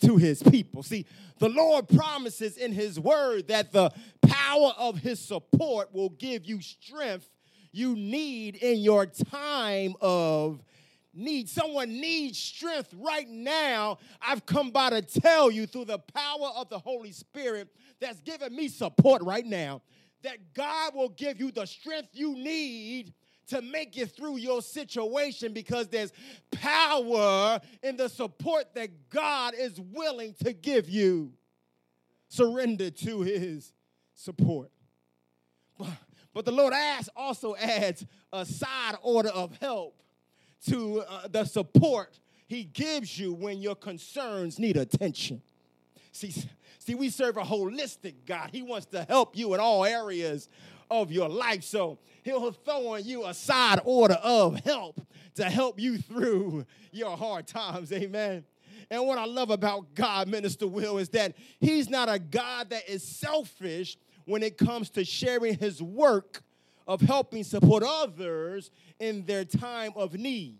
to 0.02 0.18
his 0.18 0.42
people. 0.42 0.82
See, 0.82 1.06
the 1.38 1.48
Lord 1.48 1.88
promises 1.88 2.58
in 2.58 2.72
his 2.72 3.00
word 3.00 3.48
that 3.48 3.72
the 3.72 3.90
power 4.20 4.72
of 4.76 4.98
his 4.98 5.18
support 5.18 5.94
will 5.94 6.10
give 6.10 6.44
you 6.44 6.60
strength 6.60 7.28
you 7.72 7.94
need 7.94 8.56
in 8.56 8.80
your 8.80 9.06
time 9.06 9.94
of 10.00 10.62
need. 11.14 11.48
Someone 11.48 11.88
needs 11.88 12.38
strength 12.38 12.92
right 12.98 13.28
now. 13.28 13.98
I've 14.20 14.44
come 14.44 14.70
by 14.70 14.90
to 14.90 15.02
tell 15.02 15.50
you 15.50 15.66
through 15.66 15.86
the 15.86 15.98
power 15.98 16.50
of 16.56 16.68
the 16.68 16.78
Holy 16.78 17.12
Spirit 17.12 17.68
that's 18.00 18.20
giving 18.20 18.54
me 18.54 18.68
support 18.68 19.22
right 19.22 19.46
now 19.46 19.82
that 20.22 20.54
God 20.54 20.94
will 20.94 21.08
give 21.08 21.38
you 21.40 21.50
the 21.50 21.66
strength 21.66 22.10
you 22.12 22.34
need 22.34 23.14
to 23.48 23.62
make 23.62 23.96
it 23.98 24.12
through 24.12 24.36
your 24.36 24.62
situation 24.62 25.52
because 25.52 25.88
there's 25.88 26.12
power 26.52 27.60
in 27.82 27.96
the 27.96 28.08
support 28.08 28.74
that 28.74 29.10
God 29.10 29.54
is 29.58 29.80
willing 29.80 30.34
to 30.44 30.52
give 30.52 30.88
you. 30.88 31.32
Surrender 32.28 32.90
to 32.90 33.22
his 33.22 33.72
support. 34.14 34.70
But, 36.32 36.44
the 36.44 36.52
Lord 36.52 36.72
asks, 36.72 37.08
also 37.16 37.56
adds 37.56 38.06
a 38.32 38.46
side 38.46 38.96
order 39.02 39.30
of 39.30 39.56
help 39.56 40.00
to 40.68 41.00
uh, 41.00 41.26
the 41.26 41.44
support 41.44 42.20
he 42.46 42.62
gives 42.62 43.18
you 43.18 43.32
when 43.32 43.60
your 43.60 43.74
concerns 43.74 44.58
need 44.58 44.76
attention. 44.76 45.42
See, 46.12 46.34
see, 46.78 46.94
we 46.94 47.10
serve 47.10 47.36
a 47.36 47.42
holistic 47.42 48.14
God. 48.26 48.50
He 48.52 48.62
wants 48.62 48.86
to 48.86 49.04
help 49.04 49.36
you 49.36 49.54
in 49.54 49.60
all 49.60 49.84
areas 49.84 50.48
of 50.90 51.12
your 51.12 51.28
life. 51.28 51.62
So 51.62 51.98
he'll 52.24 52.52
throw 52.52 52.88
on 52.94 53.04
you 53.04 53.26
a 53.26 53.34
side 53.34 53.80
order 53.84 54.18
of 54.22 54.58
help 54.60 55.00
to 55.36 55.44
help 55.44 55.78
you 55.78 55.98
through 55.98 56.66
your 56.92 57.16
hard 57.16 57.46
times. 57.46 57.92
Amen. 57.92 58.44
And 58.90 59.06
what 59.06 59.18
I 59.18 59.24
love 59.24 59.50
about 59.50 59.94
God, 59.94 60.28
Minister 60.28 60.66
Will, 60.66 60.98
is 60.98 61.10
that 61.10 61.36
he's 61.60 61.88
not 61.88 62.08
a 62.08 62.18
God 62.18 62.70
that 62.70 62.88
is 62.88 63.04
selfish 63.04 63.96
when 64.24 64.42
it 64.42 64.58
comes 64.58 64.90
to 64.90 65.04
sharing 65.04 65.56
his 65.58 65.80
work 65.80 66.42
of 66.88 67.00
helping 67.00 67.44
support 67.44 67.84
others 67.86 68.70
in 68.98 69.24
their 69.24 69.44
time 69.44 69.92
of 69.94 70.14
need. 70.14 70.58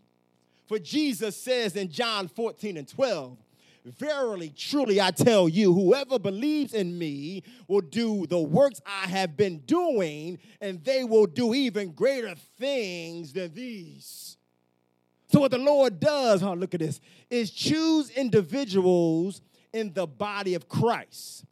For 0.67 0.79
Jesus 0.79 1.37
says 1.37 1.75
in 1.75 1.91
John 1.91 2.29
14 2.29 2.77
and 2.77 2.87
12, 2.87 3.37
Verily, 3.85 4.53
truly, 4.55 5.01
I 5.01 5.11
tell 5.11 5.49
you, 5.49 5.73
whoever 5.73 6.19
believes 6.19 6.75
in 6.75 6.99
me 6.99 7.43
will 7.67 7.81
do 7.81 8.27
the 8.27 8.39
works 8.39 8.81
I 8.85 9.07
have 9.07 9.37
been 9.37 9.61
doing, 9.61 10.39
and 10.61 10.85
they 10.85 11.05
will 11.05 11.27
do 11.27 11.55
even 11.55 11.93
greater 11.93 12.35
things 12.59 13.33
than 13.33 13.55
these. 13.55 14.37
So, 15.29 15.41
what 15.41 15.51
the 15.51 15.59
Lord 15.59 15.99
does, 15.99 16.43
huh, 16.43 16.55
look 16.55 16.75
at 16.75 16.81
this, 16.81 17.01
is 17.31 17.51
choose 17.51 18.11
individuals 18.11 19.41
in 19.73 19.93
the 19.95 20.07
body 20.07 20.55
of 20.55 20.69
Christ. 20.69 21.45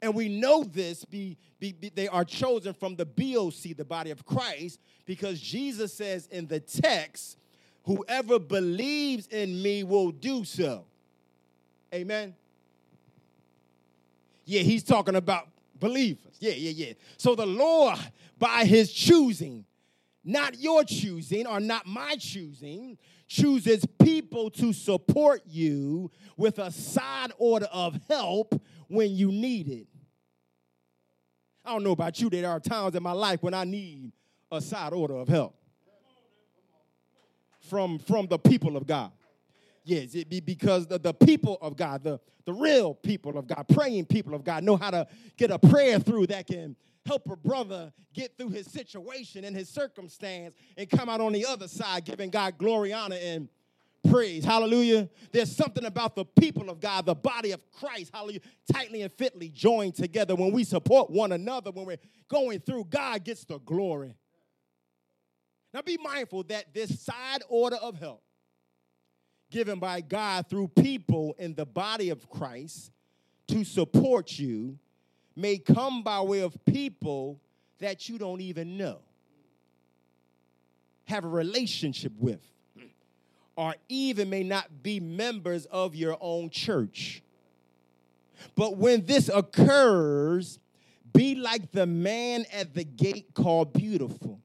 And 0.00 0.14
we 0.14 0.28
know 0.28 0.62
this, 0.62 1.04
be, 1.04 1.38
be, 1.58 1.72
be, 1.72 1.88
they 1.88 2.06
are 2.08 2.24
chosen 2.24 2.74
from 2.74 2.94
the 2.94 3.06
BOC, 3.06 3.76
the 3.76 3.84
body 3.84 4.10
of 4.10 4.24
Christ, 4.24 4.78
because 5.06 5.40
Jesus 5.40 5.94
says 5.94 6.28
in 6.30 6.46
the 6.46 6.60
text, 6.60 7.38
whoever 7.84 8.38
believes 8.38 9.26
in 9.28 9.60
me 9.62 9.82
will 9.82 10.10
do 10.10 10.44
so. 10.44 10.84
Amen. 11.94 12.34
Yeah, 14.44 14.62
he's 14.62 14.82
talking 14.82 15.14
about 15.14 15.48
believers. 15.78 16.36
Yeah, 16.40 16.54
yeah, 16.54 16.86
yeah. 16.86 16.92
So 17.16 17.34
the 17.36 17.46
Lord, 17.46 17.98
by 18.38 18.64
his 18.64 18.92
choosing, 18.92 19.64
not 20.24 20.58
your 20.58 20.82
choosing 20.84 21.46
or 21.46 21.60
not 21.60 21.86
my 21.86 22.16
choosing, 22.16 22.98
chooses 23.28 23.86
people 24.02 24.50
to 24.50 24.72
support 24.72 25.42
you 25.46 26.10
with 26.36 26.58
a 26.58 26.70
side 26.70 27.32
order 27.38 27.68
of 27.72 27.98
help 28.08 28.60
when 28.88 29.14
you 29.14 29.30
need 29.30 29.68
it. 29.68 29.86
I 31.64 31.72
don't 31.72 31.84
know 31.84 31.92
about 31.92 32.20
you, 32.20 32.28
there 32.28 32.50
are 32.50 32.60
times 32.60 32.94
in 32.94 33.02
my 33.02 33.12
life 33.12 33.42
when 33.42 33.54
I 33.54 33.64
need 33.64 34.12
a 34.50 34.60
side 34.60 34.92
order 34.92 35.16
of 35.16 35.28
help 35.28 35.54
from, 37.60 37.98
from 37.98 38.26
the 38.26 38.38
people 38.38 38.76
of 38.76 38.86
God. 38.86 39.12
Yes, 39.84 40.14
it 40.14 40.30
be 40.30 40.40
because 40.40 40.86
the, 40.86 40.98
the 40.98 41.12
people 41.12 41.58
of 41.60 41.76
God, 41.76 42.02
the, 42.02 42.18
the 42.46 42.54
real 42.54 42.94
people 42.94 43.36
of 43.36 43.46
God, 43.46 43.66
praying 43.68 44.06
people 44.06 44.34
of 44.34 44.42
God, 44.42 44.64
know 44.64 44.76
how 44.76 44.90
to 44.90 45.06
get 45.36 45.50
a 45.50 45.58
prayer 45.58 45.98
through 45.98 46.28
that 46.28 46.46
can 46.46 46.74
help 47.04 47.30
a 47.30 47.36
brother 47.36 47.92
get 48.14 48.38
through 48.38 48.48
his 48.48 48.66
situation 48.66 49.44
and 49.44 49.54
his 49.54 49.68
circumstance 49.68 50.54
and 50.78 50.88
come 50.88 51.10
out 51.10 51.20
on 51.20 51.32
the 51.34 51.44
other 51.44 51.68
side 51.68 52.06
giving 52.06 52.30
God 52.30 52.56
glory, 52.56 52.94
honor, 52.94 53.18
and 53.20 53.46
praise. 54.10 54.42
Hallelujah. 54.42 55.10
There's 55.32 55.54
something 55.54 55.84
about 55.84 56.16
the 56.16 56.24
people 56.24 56.70
of 56.70 56.80
God, 56.80 57.04
the 57.04 57.14
body 57.14 57.52
of 57.52 57.60
Christ, 57.70 58.10
hallelujah, 58.14 58.40
tightly 58.72 59.02
and 59.02 59.12
fitly 59.12 59.50
joined 59.50 59.96
together. 59.96 60.34
When 60.34 60.50
we 60.50 60.64
support 60.64 61.10
one 61.10 61.32
another, 61.32 61.70
when 61.70 61.84
we're 61.84 61.98
going 62.28 62.60
through, 62.60 62.84
God 62.84 63.22
gets 63.22 63.44
the 63.44 63.58
glory. 63.58 64.14
Now 65.74 65.82
be 65.82 65.98
mindful 66.02 66.44
that 66.44 66.72
this 66.72 67.02
side 67.02 67.42
order 67.50 67.76
of 67.76 67.98
help 67.98 68.23
given 69.54 69.78
by 69.78 70.00
God 70.00 70.48
through 70.50 70.66
people 70.66 71.36
in 71.38 71.54
the 71.54 71.64
body 71.64 72.10
of 72.10 72.28
Christ 72.28 72.90
to 73.46 73.62
support 73.62 74.36
you 74.36 74.76
may 75.36 75.58
come 75.58 76.02
by 76.02 76.20
way 76.22 76.40
of 76.40 76.58
people 76.64 77.40
that 77.78 78.08
you 78.08 78.18
don't 78.18 78.40
even 78.40 78.76
know, 78.76 78.98
have 81.04 81.24
a 81.24 81.28
relationship 81.28 82.12
with, 82.18 82.40
or 83.54 83.76
even 83.88 84.28
may 84.28 84.42
not 84.42 84.82
be 84.82 84.98
members 84.98 85.66
of 85.66 85.94
your 85.94 86.18
own 86.20 86.50
church. 86.50 87.22
But 88.56 88.76
when 88.76 89.06
this 89.06 89.30
occurs, 89.32 90.58
be 91.12 91.36
like 91.36 91.70
the 91.70 91.86
man 91.86 92.44
at 92.52 92.74
the 92.74 92.82
gate 92.82 93.34
called 93.34 93.72
Beautiful, 93.72 94.40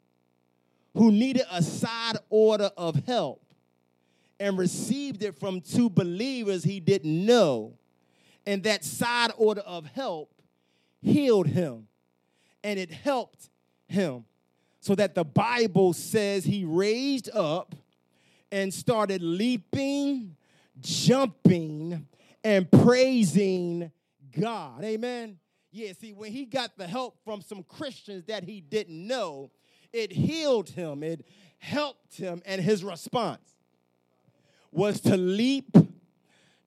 who 0.94 1.12
needed 1.12 1.48
a 1.50 1.64
side 1.64 2.18
order 2.30 2.70
of 2.78 3.04
help 3.08 3.42
and 4.40 4.58
received 4.58 5.24
it 5.24 5.38
from 5.38 5.62
two 5.62 5.90
believers 5.90 6.64
he 6.64 6.80
didn't 6.80 7.26
know. 7.26 7.78
And 8.46 8.64
that 8.64 8.84
side 8.84 9.32
order 9.38 9.62
of 9.62 9.86
help 9.86 10.32
healed 11.02 11.48
him 11.48 11.88
and 12.64 12.80
it 12.80 12.92
helped 12.92 13.50
him. 13.88 14.26
So 14.82 14.96
that 14.96 15.14
the 15.14 15.26
Bible 15.26 15.92
says 15.92 16.46
he 16.46 16.64
raised 16.64 17.30
up 17.36 17.76
and 18.50 18.74
started 18.74 19.22
leaping, 19.22 20.38
jumping, 20.80 22.08
and 22.46 22.72
praising 22.72 23.92
God. 24.32 24.84
Amen. 24.86 25.38
Yeah, 25.72 25.92
see, 26.00 26.14
when 26.14 26.32
he 26.32 26.46
got 26.46 26.78
the 26.78 26.88
help 26.88 27.18
from 27.26 27.42
some 27.42 27.64
Christians 27.64 28.24
that 28.26 28.46
he 28.46 28.62
didn't 28.62 29.06
know, 29.06 29.52
it 29.92 30.14
healed 30.14 30.70
him, 30.70 31.04
it 31.04 31.26
helped 31.58 32.16
him, 32.16 32.42
and 32.46 32.62
his 32.62 32.84
response 32.84 33.59
was 34.72 35.02
to 35.02 35.18
leap, 35.18 35.76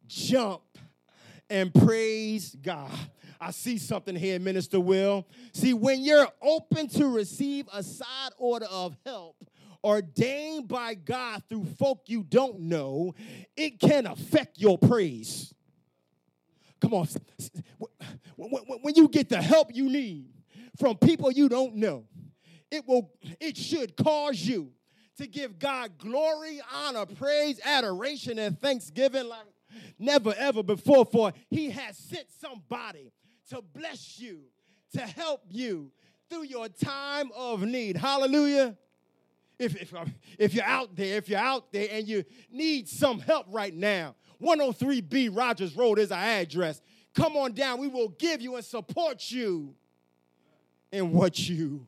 jump, 0.06 0.62
and 1.48 1.72
praise 1.72 2.56
God. 2.60 2.90
I 3.40 3.50
see 3.50 3.76
something 3.78 4.14
here, 4.14 4.38
Minister 4.38 4.78
Will. 4.78 5.26
See, 5.52 5.74
when 5.74 6.02
you're 6.02 6.28
open 6.40 6.88
to 6.90 7.08
receive 7.08 7.66
a 7.72 7.82
side 7.82 8.32
order 8.38 8.66
of 8.70 8.96
help 9.04 9.36
ordained 9.84 10.68
by 10.68 10.94
God 10.94 11.42
through 11.48 11.64
folk 11.64 12.02
you 12.06 12.22
don't 12.22 12.60
know, 12.60 13.14
it 13.56 13.80
can 13.80 14.06
affect 14.06 14.58
your 14.58 14.78
praise. 14.78 15.52
Come 16.80 16.94
on. 16.94 17.08
When 18.36 18.94
you 18.94 19.08
get 19.08 19.28
the 19.28 19.40
help 19.40 19.74
you 19.74 19.88
need 19.88 20.30
from 20.78 20.96
people 20.96 21.30
you 21.30 21.48
don't 21.48 21.76
know, 21.76 22.04
it 22.70 22.86
will 22.86 23.10
it 23.40 23.56
should 23.56 23.96
cause 23.96 24.40
you 24.40 24.72
to 25.22 25.28
give 25.28 25.58
God 25.58 25.98
glory, 25.98 26.61
honor, 26.74 27.06
praise, 27.06 27.61
adoration, 27.64 28.38
and 28.40 28.61
thanksgiving 28.61 29.28
like 29.28 29.46
never 29.98 30.35
ever 30.37 30.62
before. 30.62 31.04
For 31.04 31.32
he 31.48 31.70
has 31.70 31.96
sent 31.96 32.26
somebody 32.40 33.12
to 33.50 33.62
bless 33.72 34.18
you, 34.18 34.40
to 34.94 35.00
help 35.00 35.42
you 35.48 35.92
through 36.28 36.44
your 36.44 36.68
time 36.68 37.30
of 37.37 37.62
need. 37.62 37.96
Hallelujah. 37.96 38.76
If, 39.58 39.80
if, 39.80 39.94
um, 39.94 40.12
if 40.38 40.54
you're 40.54 40.64
out 40.64 40.96
there, 40.96 41.16
if 41.16 41.28
you're 41.28 41.38
out 41.38 41.72
there 41.72 41.87
and 41.92 42.08
you 42.08 42.24
need 42.50 42.88
some 42.88 43.20
help 43.20 43.46
right 43.48 43.74
now, 43.74 44.16
103B 44.42 45.37
Rogers 45.37 45.76
Road 45.76 46.00
is 46.00 46.11
our 46.11 46.18
address. 46.18 46.80
Come 47.14 47.37
on 47.37 47.52
down. 47.52 47.78
We 47.78 47.87
will 47.87 48.08
give 48.08 48.40
you 48.40 48.56
and 48.56 48.64
support 48.64 49.30
you 49.30 49.76
in 50.90 51.12
what 51.12 51.48
you 51.48 51.87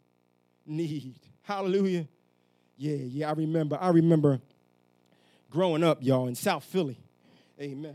need. 0.67 1.19
Hallelujah. 1.43 2.07
Yeah, 2.77 2.97
yeah, 2.97 3.29
I 3.29 3.33
remember. 3.33 3.79
I 3.81 3.91
remember 3.91 4.41
growing 5.51 5.85
up, 5.85 5.99
y'all, 6.03 6.27
in 6.27 6.35
South 6.35 6.65
Philly. 6.65 6.99
Amen. 7.61 7.95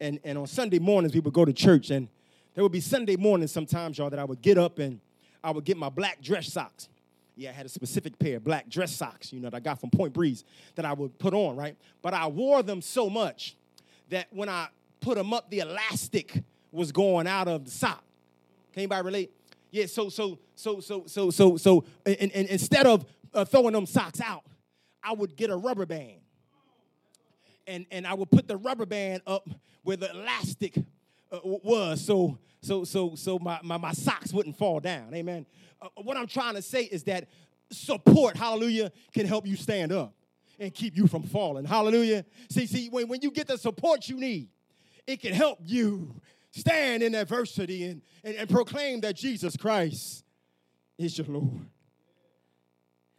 And, 0.00 0.18
and 0.24 0.36
on 0.36 0.46
Sunday 0.48 0.80
mornings, 0.80 1.14
we 1.14 1.20
would 1.20 1.32
go 1.32 1.44
to 1.44 1.52
church, 1.52 1.90
and 1.90 2.08
there 2.54 2.64
would 2.64 2.72
be 2.72 2.80
Sunday 2.80 3.16
mornings 3.16 3.52
sometimes, 3.52 3.98
y'all, 3.98 4.10
that 4.10 4.18
I 4.18 4.24
would 4.24 4.42
get 4.42 4.58
up 4.58 4.78
and 4.78 5.00
I 5.44 5.52
would 5.52 5.64
get 5.64 5.76
my 5.76 5.88
black 5.88 6.20
dress 6.20 6.52
socks. 6.52 6.88
Yeah, 7.36 7.50
I 7.50 7.52
had 7.52 7.66
a 7.66 7.68
specific 7.68 8.18
pair 8.18 8.36
of 8.36 8.44
black 8.44 8.68
dress 8.68 8.94
socks, 8.94 9.32
you 9.32 9.40
know, 9.40 9.48
that 9.48 9.56
I 9.56 9.60
got 9.60 9.80
from 9.80 9.90
Point 9.90 10.12
Breeze 10.12 10.44
that 10.74 10.84
I 10.84 10.92
would 10.92 11.18
put 11.18 11.32
on, 11.32 11.56
right? 11.56 11.76
But 12.02 12.14
I 12.14 12.26
wore 12.26 12.62
them 12.62 12.82
so 12.82 13.08
much 13.08 13.56
that 14.10 14.26
when 14.30 14.48
I 14.48 14.68
put 15.00 15.16
them 15.16 15.32
up, 15.32 15.48
the 15.48 15.60
elastic 15.60 16.42
was 16.70 16.92
going 16.92 17.26
out 17.26 17.48
of 17.48 17.64
the 17.64 17.70
sock. 17.70 18.04
Can 18.72 18.80
anybody 18.80 19.04
relate? 19.04 19.30
Yeah, 19.70 19.86
so 19.86 20.10
so 20.10 20.38
so 20.54 20.80
so 20.80 21.04
so 21.06 21.30
so 21.30 21.56
so 21.56 21.84
and, 22.04 22.30
and 22.34 22.48
instead 22.48 22.86
of 22.86 23.06
uh, 23.34 23.44
throwing 23.44 23.72
them 23.72 23.86
socks 23.86 24.20
out, 24.20 24.44
I 25.02 25.12
would 25.12 25.36
get 25.36 25.50
a 25.50 25.56
rubber 25.56 25.86
band. 25.86 26.20
And 27.66 27.86
and 27.90 28.06
I 28.06 28.14
would 28.14 28.30
put 28.30 28.48
the 28.48 28.56
rubber 28.56 28.86
band 28.86 29.22
up 29.26 29.48
where 29.82 29.96
the 29.96 30.10
elastic 30.10 30.76
uh, 31.30 31.38
was 31.42 32.04
so 32.04 32.38
so 32.60 32.84
so 32.84 33.14
so 33.14 33.38
my, 33.38 33.60
my, 33.62 33.76
my 33.76 33.92
socks 33.92 34.32
wouldn't 34.32 34.56
fall 34.56 34.80
down. 34.80 35.14
Amen. 35.14 35.46
Uh, 35.80 35.88
what 36.02 36.16
I'm 36.16 36.26
trying 36.26 36.54
to 36.54 36.62
say 36.62 36.82
is 36.84 37.04
that 37.04 37.28
support, 37.70 38.36
hallelujah, 38.36 38.92
can 39.12 39.26
help 39.26 39.46
you 39.46 39.56
stand 39.56 39.92
up 39.92 40.14
and 40.58 40.72
keep 40.72 40.96
you 40.96 41.06
from 41.06 41.22
falling. 41.22 41.64
Hallelujah. 41.64 42.24
See, 42.50 42.66
see, 42.66 42.88
when, 42.88 43.08
when 43.08 43.22
you 43.22 43.30
get 43.30 43.48
the 43.48 43.58
support 43.58 44.08
you 44.08 44.16
need, 44.16 44.48
it 45.06 45.20
can 45.20 45.32
help 45.32 45.58
you 45.64 46.14
stand 46.50 47.02
in 47.02 47.14
adversity 47.14 47.84
and, 47.86 48.02
and, 48.22 48.36
and 48.36 48.48
proclaim 48.48 49.00
that 49.00 49.16
Jesus 49.16 49.56
Christ 49.56 50.24
is 50.98 51.16
your 51.16 51.26
Lord. 51.26 51.66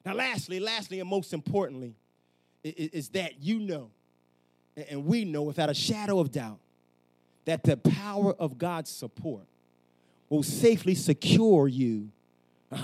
Now, 0.05 0.13
lastly, 0.13 0.59
lastly, 0.59 0.99
and 0.99 1.09
most 1.09 1.33
importantly, 1.33 1.95
is, 2.63 3.09
that 3.09 3.41
you 3.41 3.59
know, 3.59 3.89
and 4.89 5.05
we 5.05 5.25
know 5.25 5.43
without 5.43 5.69
a 5.69 5.73
shadow 5.73 6.19
of 6.19 6.31
doubt, 6.31 6.59
that 7.45 7.63
the 7.63 7.77
power 7.77 8.33
of 8.33 8.57
God's 8.57 8.89
support 8.89 9.43
will 10.29 10.43
safely 10.43 10.95
secure 10.95 11.67
you 11.67 12.09
uh, 12.71 12.77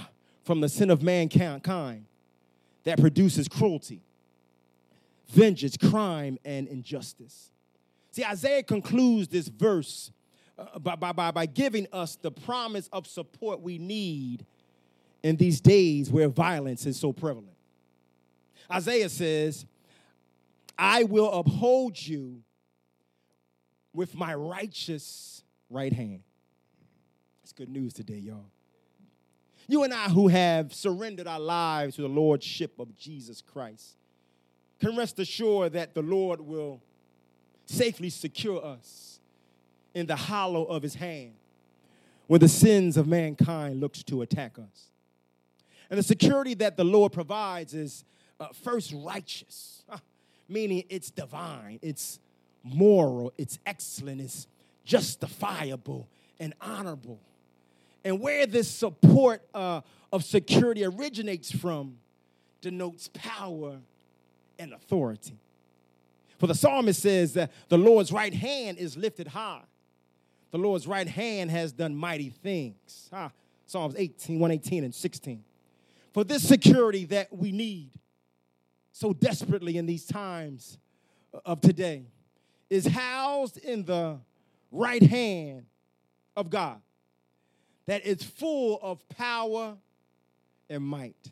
from 0.43 0.61
the 0.61 0.69
sin 0.69 0.89
of 0.89 1.01
mankind 1.01 2.05
that 2.83 2.99
produces 2.99 3.47
cruelty, 3.47 4.01
vengeance, 5.29 5.77
crime, 5.77 6.37
and 6.43 6.67
injustice. 6.67 7.51
See, 8.11 8.25
Isaiah 8.25 8.63
concludes 8.63 9.27
this 9.27 9.47
verse 9.47 10.11
uh, 10.57 10.79
by, 10.79 10.95
by, 10.95 11.31
by 11.31 11.45
giving 11.45 11.87
us 11.93 12.17
the 12.21 12.31
promise 12.31 12.89
of 12.91 13.07
support 13.07 13.61
we 13.61 13.77
need 13.77 14.45
in 15.23 15.35
these 15.35 15.59
days 15.61 16.11
where 16.11 16.27
violence 16.27 16.85
is 16.85 16.97
so 16.97 17.11
prevalent. 17.11 17.55
Isaiah 18.71 19.09
says, 19.09 19.65
I 20.77 21.03
will 21.03 21.31
uphold 21.31 21.99
you 22.01 22.41
with 23.93 24.15
my 24.15 24.33
righteous 24.33 25.43
right 25.69 25.91
hand. 25.91 26.21
It's 27.43 27.51
good 27.51 27.69
news 27.69 27.93
today, 27.93 28.19
y'all. 28.19 28.45
You 29.67 29.83
and 29.83 29.93
I, 29.93 30.09
who 30.09 30.27
have 30.29 30.73
surrendered 30.73 31.27
our 31.27 31.39
lives 31.39 31.95
to 31.97 32.01
the 32.01 32.09
Lordship 32.09 32.79
of 32.79 32.95
Jesus 32.97 33.41
Christ, 33.41 33.97
can 34.79 34.95
rest 34.95 35.19
assured 35.19 35.73
that 35.73 35.93
the 35.93 36.01
Lord 36.01 36.41
will 36.41 36.81
safely 37.65 38.09
secure 38.09 38.63
us 38.63 39.19
in 39.93 40.05
the 40.05 40.15
hollow 40.15 40.63
of 40.65 40.81
his 40.81 40.95
hand 40.95 41.33
when 42.27 42.39
the 42.39 42.47
sins 42.47 42.97
of 42.97 43.07
mankind 43.07 43.79
looks 43.79 44.01
to 44.03 44.21
attack 44.21 44.57
us. 44.57 44.88
And 45.89 45.97
the 45.97 46.03
security 46.03 46.53
that 46.55 46.77
the 46.77 46.83
Lord 46.83 47.11
provides 47.11 47.73
is 47.73 48.05
uh, 48.39 48.47
first 48.63 48.93
righteous, 48.95 49.83
uh, 49.89 49.97
meaning 50.47 50.83
it's 50.89 51.09
divine, 51.09 51.79
it's 51.81 52.19
moral, 52.63 53.33
it's 53.37 53.59
excellent, 53.65 54.21
it's 54.21 54.47
justifiable 54.85 56.07
and 56.39 56.53
honorable. 56.61 57.19
And 58.03 58.19
where 58.19 58.45
this 58.45 58.69
support 58.69 59.41
uh, 59.53 59.81
of 60.11 60.23
security 60.23 60.85
originates 60.85 61.51
from 61.51 61.97
denotes 62.61 63.09
power 63.13 63.77
and 64.57 64.73
authority. 64.73 65.37
For 66.37 66.47
the 66.47 66.55
psalmist 66.55 67.01
says 67.01 67.33
that 67.33 67.51
the 67.67 67.77
Lord's 67.77 68.11
right 68.11 68.33
hand 68.33 68.77
is 68.77 68.95
lifted 68.95 69.27
high. 69.27 69.61
The 70.51 70.57
Lord's 70.57 70.87
right 70.87 71.07
hand 71.07 71.51
has 71.51 71.71
done 71.71 71.95
mighty 71.95 72.29
things. 72.29 73.09
Ah, 73.11 73.31
Psalms 73.65 73.95
18, 73.97 74.39
118 74.39 74.83
and 74.83 74.95
16. 74.95 75.43
For 76.13 76.23
this 76.23 76.47
security 76.47 77.05
that 77.05 77.35
we 77.35 77.51
need 77.51 77.91
so 78.91 79.13
desperately 79.13 79.77
in 79.77 79.85
these 79.85 80.05
times 80.05 80.77
of 81.45 81.61
today 81.61 82.05
is 82.69 82.85
housed 82.85 83.57
in 83.57 83.85
the 83.85 84.19
right 84.71 85.03
hand 85.03 85.65
of 86.35 86.49
God 86.49 86.81
that 87.85 88.05
is 88.05 88.23
full 88.23 88.79
of 88.81 89.07
power 89.09 89.75
and 90.69 90.83
might. 90.83 91.31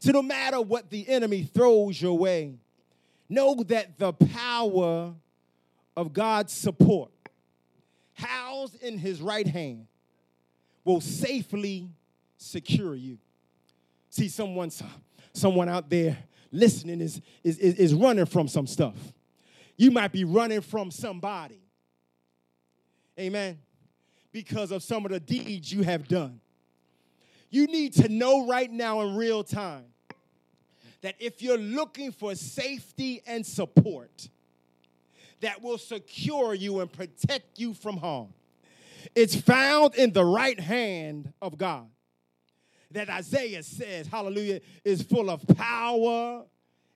So, 0.00 0.12
no 0.12 0.22
matter 0.22 0.60
what 0.60 0.90
the 0.90 1.08
enemy 1.08 1.42
throws 1.42 2.00
your 2.00 2.16
way, 2.16 2.54
know 3.28 3.54
that 3.64 3.98
the 3.98 4.12
power 4.12 5.12
of 5.96 6.12
God's 6.12 6.52
support, 6.52 7.10
housed 8.14 8.80
in 8.82 8.98
his 8.98 9.20
right 9.20 9.46
hand, 9.46 9.86
will 10.84 11.00
safely 11.00 11.90
secure 12.36 12.94
you. 12.94 13.18
See, 14.10 14.28
someone, 14.28 14.70
someone 15.32 15.68
out 15.68 15.90
there 15.90 16.18
listening 16.50 17.00
is, 17.00 17.20
is, 17.44 17.58
is, 17.58 17.74
is 17.74 17.94
running 17.94 18.26
from 18.26 18.48
some 18.48 18.66
stuff. 18.66 18.96
You 19.76 19.90
might 19.90 20.12
be 20.12 20.24
running 20.24 20.60
from 20.60 20.90
somebody. 20.90 21.60
Amen. 23.18 23.58
Because 24.32 24.72
of 24.72 24.82
some 24.82 25.04
of 25.04 25.12
the 25.12 25.20
deeds 25.20 25.72
you 25.72 25.82
have 25.82 26.08
done. 26.08 26.40
You 27.50 27.66
need 27.66 27.94
to 27.94 28.08
know 28.08 28.46
right 28.46 28.70
now 28.70 29.00
in 29.02 29.16
real 29.16 29.42
time 29.42 29.86
that 31.00 31.14
if 31.18 31.40
you're 31.42 31.58
looking 31.58 32.12
for 32.12 32.34
safety 32.34 33.22
and 33.26 33.44
support 33.46 34.28
that 35.40 35.62
will 35.62 35.78
secure 35.78 36.54
you 36.54 36.80
and 36.80 36.92
protect 36.92 37.58
you 37.58 37.72
from 37.72 37.96
harm, 37.96 38.28
it's 39.14 39.36
found 39.36 39.94
in 39.94 40.12
the 40.12 40.24
right 40.24 40.58
hand 40.58 41.32
of 41.40 41.56
God. 41.56 41.88
That 42.90 43.10
Isaiah 43.10 43.62
says, 43.62 44.06
hallelujah, 44.06 44.60
is 44.84 45.02
full 45.02 45.30
of 45.30 45.46
power 45.56 46.44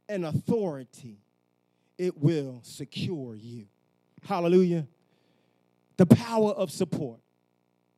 and 0.08 0.24
authority. 0.24 1.18
It 1.98 2.16
will 2.18 2.60
secure 2.62 3.34
you. 3.34 3.66
Hallelujah. 4.26 4.86
The 5.96 6.06
power 6.06 6.52
of 6.52 6.70
support. 6.70 7.20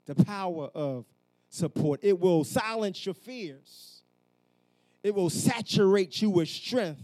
The 0.06 0.16
power 0.16 0.70
of 0.74 1.04
support. 1.48 2.00
It 2.02 2.18
will 2.18 2.44
silence 2.44 3.06
your 3.06 3.14
fears 3.14 3.94
it 5.04 5.14
will 5.14 5.30
saturate 5.30 6.22
you 6.22 6.30
with 6.30 6.48
strength 6.48 7.02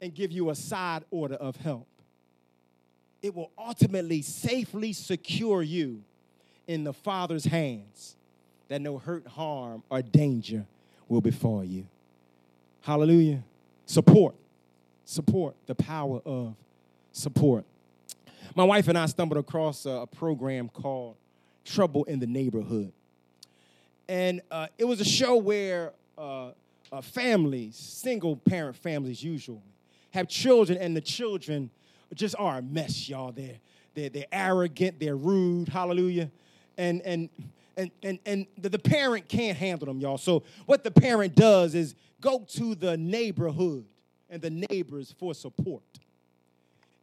and 0.00 0.12
give 0.12 0.32
you 0.32 0.48
a 0.48 0.54
side 0.54 1.04
order 1.10 1.34
of 1.34 1.54
help. 1.56 1.86
It 3.22 3.34
will 3.34 3.52
ultimately 3.58 4.22
safely 4.22 4.94
secure 4.94 5.62
you 5.62 6.02
in 6.66 6.82
the 6.82 6.94
Father's 6.94 7.44
hands 7.44 8.16
that 8.68 8.80
no 8.80 8.98
hurt, 8.98 9.26
harm, 9.26 9.82
or 9.90 10.02
danger 10.02 10.66
will 11.08 11.20
befall 11.20 11.64
you. 11.64 11.86
Hallelujah. 12.80 13.42
Support. 13.86 14.34
Support. 15.04 15.56
The 15.66 15.74
power 15.74 16.20
of 16.24 16.54
support. 17.12 17.64
My 18.54 18.64
wife 18.64 18.88
and 18.88 18.96
I 18.96 19.06
stumbled 19.06 19.38
across 19.38 19.86
a, 19.86 20.06
program 20.16 20.68
called 20.68 21.16
Trouble 21.64 22.04
in 22.04 22.20
the 22.20 22.26
Neighborhood. 22.26 22.92
And 24.08 24.42
uh, 24.50 24.68
it 24.78 24.84
was 24.84 25.00
a 25.00 25.04
show 25.04 25.36
where 25.36 25.92
uh, 26.16 26.50
uh, 26.92 27.00
families, 27.00 27.76
single 27.76 28.36
parent 28.36 28.76
families 28.76 29.22
usually, 29.22 29.62
have 30.12 30.28
children, 30.28 30.78
and 30.78 30.96
the 30.96 31.00
children 31.00 31.70
just 32.14 32.36
are 32.38 32.58
a 32.58 32.62
mess, 32.62 33.08
y'all. 33.08 33.32
They're, 33.32 33.56
they're, 33.94 34.10
they're 34.10 34.26
arrogant, 34.30 35.00
they're 35.00 35.16
rude, 35.16 35.68
hallelujah. 35.68 36.30
And, 36.76 37.02
and, 37.02 37.28
and, 37.76 37.90
and, 38.02 38.18
and 38.24 38.46
the, 38.58 38.68
the 38.68 38.78
parent 38.78 39.28
can't 39.28 39.56
handle 39.56 39.86
them, 39.86 40.00
y'all. 40.00 40.18
So, 40.18 40.42
what 40.66 40.84
the 40.84 40.90
parent 40.90 41.34
does 41.34 41.74
is 41.74 41.94
go 42.20 42.40
to 42.54 42.74
the 42.74 42.96
neighborhood 42.96 43.84
and 44.30 44.40
the 44.40 44.50
neighbors 44.50 45.14
for 45.18 45.34
support. 45.34 45.82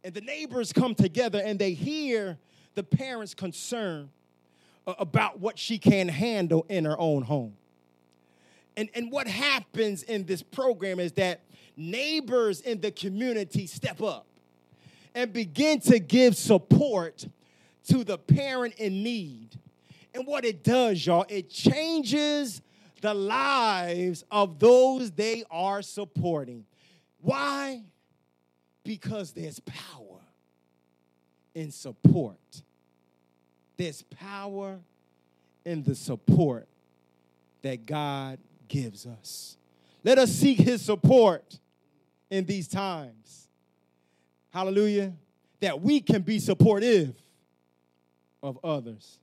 And 0.04 0.14
the 0.14 0.20
neighbors 0.20 0.72
come 0.72 0.94
together 0.94 1.40
and 1.44 1.58
they 1.58 1.72
hear 1.72 2.38
the 2.74 2.82
parents' 2.82 3.34
concern 3.34 4.10
uh, 4.86 4.94
about 4.98 5.38
what 5.38 5.58
she 5.58 5.78
can 5.78 6.08
handle 6.08 6.66
in 6.68 6.84
her 6.84 6.98
own 6.98 7.22
home. 7.22 7.54
And, 8.76 8.88
and 8.94 9.12
what 9.12 9.26
happens 9.26 10.02
in 10.02 10.24
this 10.24 10.42
program 10.42 10.98
is 10.98 11.12
that 11.12 11.40
neighbors 11.76 12.60
in 12.60 12.80
the 12.80 12.90
community 12.90 13.66
step 13.66 14.02
up 14.02 14.26
and 15.14 15.32
begin 15.32 15.80
to 15.80 15.98
give 15.98 16.36
support 16.36 17.26
to 17.88 18.04
the 18.04 18.18
parent 18.18 18.74
in 18.74 19.02
need. 19.02 19.50
And 20.14 20.26
what 20.26 20.44
it 20.44 20.62
does, 20.62 21.04
y'all, 21.04 21.24
it 21.28 21.48
changes 21.48 22.60
the 23.00 23.14
lives 23.14 24.24
of 24.30 24.58
those 24.58 25.10
they 25.10 25.44
are 25.50 25.82
supporting. 25.82 26.64
Why? 27.20 27.82
Because 28.84 29.32
there's 29.32 29.60
power 29.60 30.20
in 31.54 31.70
support. 31.70 32.62
There's 33.76 34.02
power 34.02 34.78
in 35.64 35.82
the 35.82 35.94
support 35.94 36.68
that 37.62 37.86
God 37.86 38.38
gives 38.68 39.06
us. 39.06 39.56
Let 40.04 40.18
us 40.18 40.30
seek 40.30 40.58
his 40.58 40.82
support 40.82 41.58
in 42.30 42.44
these 42.44 42.68
times. 42.68 43.48
Hallelujah. 44.50 45.12
That 45.60 45.80
we 45.80 46.00
can 46.00 46.22
be 46.22 46.38
supportive 46.38 47.14
of 48.42 48.58
others 48.64 49.18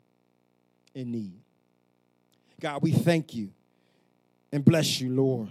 in 0.94 1.12
need. 1.12 1.40
God, 2.60 2.82
we 2.82 2.92
thank 2.92 3.34
you 3.34 3.52
and 4.52 4.64
bless 4.66 5.00
you, 5.00 5.12
Lord, 5.12 5.50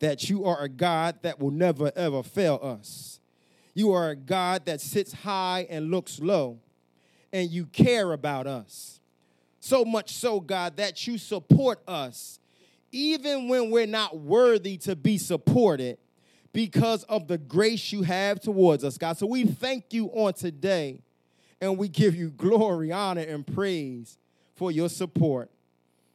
that 0.00 0.28
you 0.28 0.44
are 0.44 0.62
a 0.62 0.68
God 0.68 1.16
that 1.22 1.40
will 1.40 1.50
never, 1.50 1.90
ever 1.96 2.22
fail 2.22 2.58
us. 2.62 3.20
You 3.74 3.92
are 3.92 4.10
a 4.10 4.16
God 4.16 4.66
that 4.66 4.80
sits 4.80 5.12
high 5.12 5.66
and 5.70 5.90
looks 5.90 6.20
low, 6.20 6.58
and 7.32 7.50
you 7.50 7.66
care 7.66 8.12
about 8.12 8.46
us. 8.46 9.00
So 9.60 9.84
much 9.84 10.14
so, 10.14 10.40
God, 10.40 10.76
that 10.76 11.06
you 11.06 11.18
support 11.18 11.82
us 11.88 12.38
even 12.92 13.48
when 13.48 13.70
we're 13.70 13.86
not 13.86 14.18
worthy 14.18 14.78
to 14.78 14.96
be 14.96 15.18
supported 15.18 15.98
because 16.52 17.02
of 17.04 17.28
the 17.28 17.36
grace 17.36 17.92
you 17.92 18.02
have 18.02 18.40
towards 18.40 18.84
us, 18.84 18.96
God. 18.96 19.18
So 19.18 19.26
we 19.26 19.44
thank 19.44 19.92
you 19.92 20.06
on 20.06 20.32
today 20.32 21.00
and 21.60 21.76
we 21.76 21.88
give 21.88 22.14
you 22.14 22.30
glory, 22.30 22.92
honor, 22.92 23.22
and 23.22 23.46
praise 23.46 24.16
for 24.56 24.72
your 24.72 24.88
support. 24.88 25.50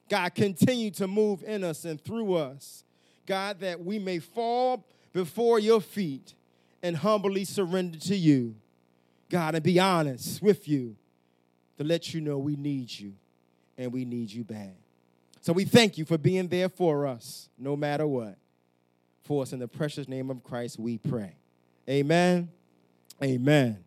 God, 0.09 0.35
continue 0.35 0.91
to 0.91 1.07
move 1.07 1.43
in 1.43 1.63
us 1.63 1.85
and 1.85 2.03
through 2.03 2.33
us. 2.35 2.83
God, 3.25 3.59
that 3.61 3.83
we 3.83 3.97
may 3.97 4.19
fall 4.19 4.85
before 5.13 5.59
your 5.59 5.79
feet 5.79 6.33
and 6.83 6.97
humbly 6.97 7.45
surrender 7.45 7.97
to 7.99 8.15
you. 8.15 8.55
God, 9.29 9.55
and 9.55 9.63
be 9.63 9.79
honest 9.79 10.41
with 10.41 10.67
you 10.67 10.97
to 11.77 11.83
let 11.83 12.13
you 12.13 12.19
know 12.19 12.37
we 12.37 12.55
need 12.55 12.91
you 12.91 13.13
and 13.77 13.93
we 13.93 14.03
need 14.03 14.29
you 14.31 14.43
bad. 14.43 14.75
So 15.39 15.53
we 15.53 15.63
thank 15.63 15.97
you 15.97 16.05
for 16.05 16.17
being 16.17 16.47
there 16.47 16.69
for 16.69 17.07
us, 17.07 17.49
no 17.57 17.75
matter 17.75 18.05
what. 18.05 18.37
For 19.23 19.43
us, 19.43 19.53
in 19.53 19.59
the 19.59 19.67
precious 19.67 20.07
name 20.07 20.29
of 20.29 20.43
Christ, 20.43 20.77
we 20.77 20.97
pray. 20.97 21.35
Amen. 21.89 22.49
Amen. 23.23 23.83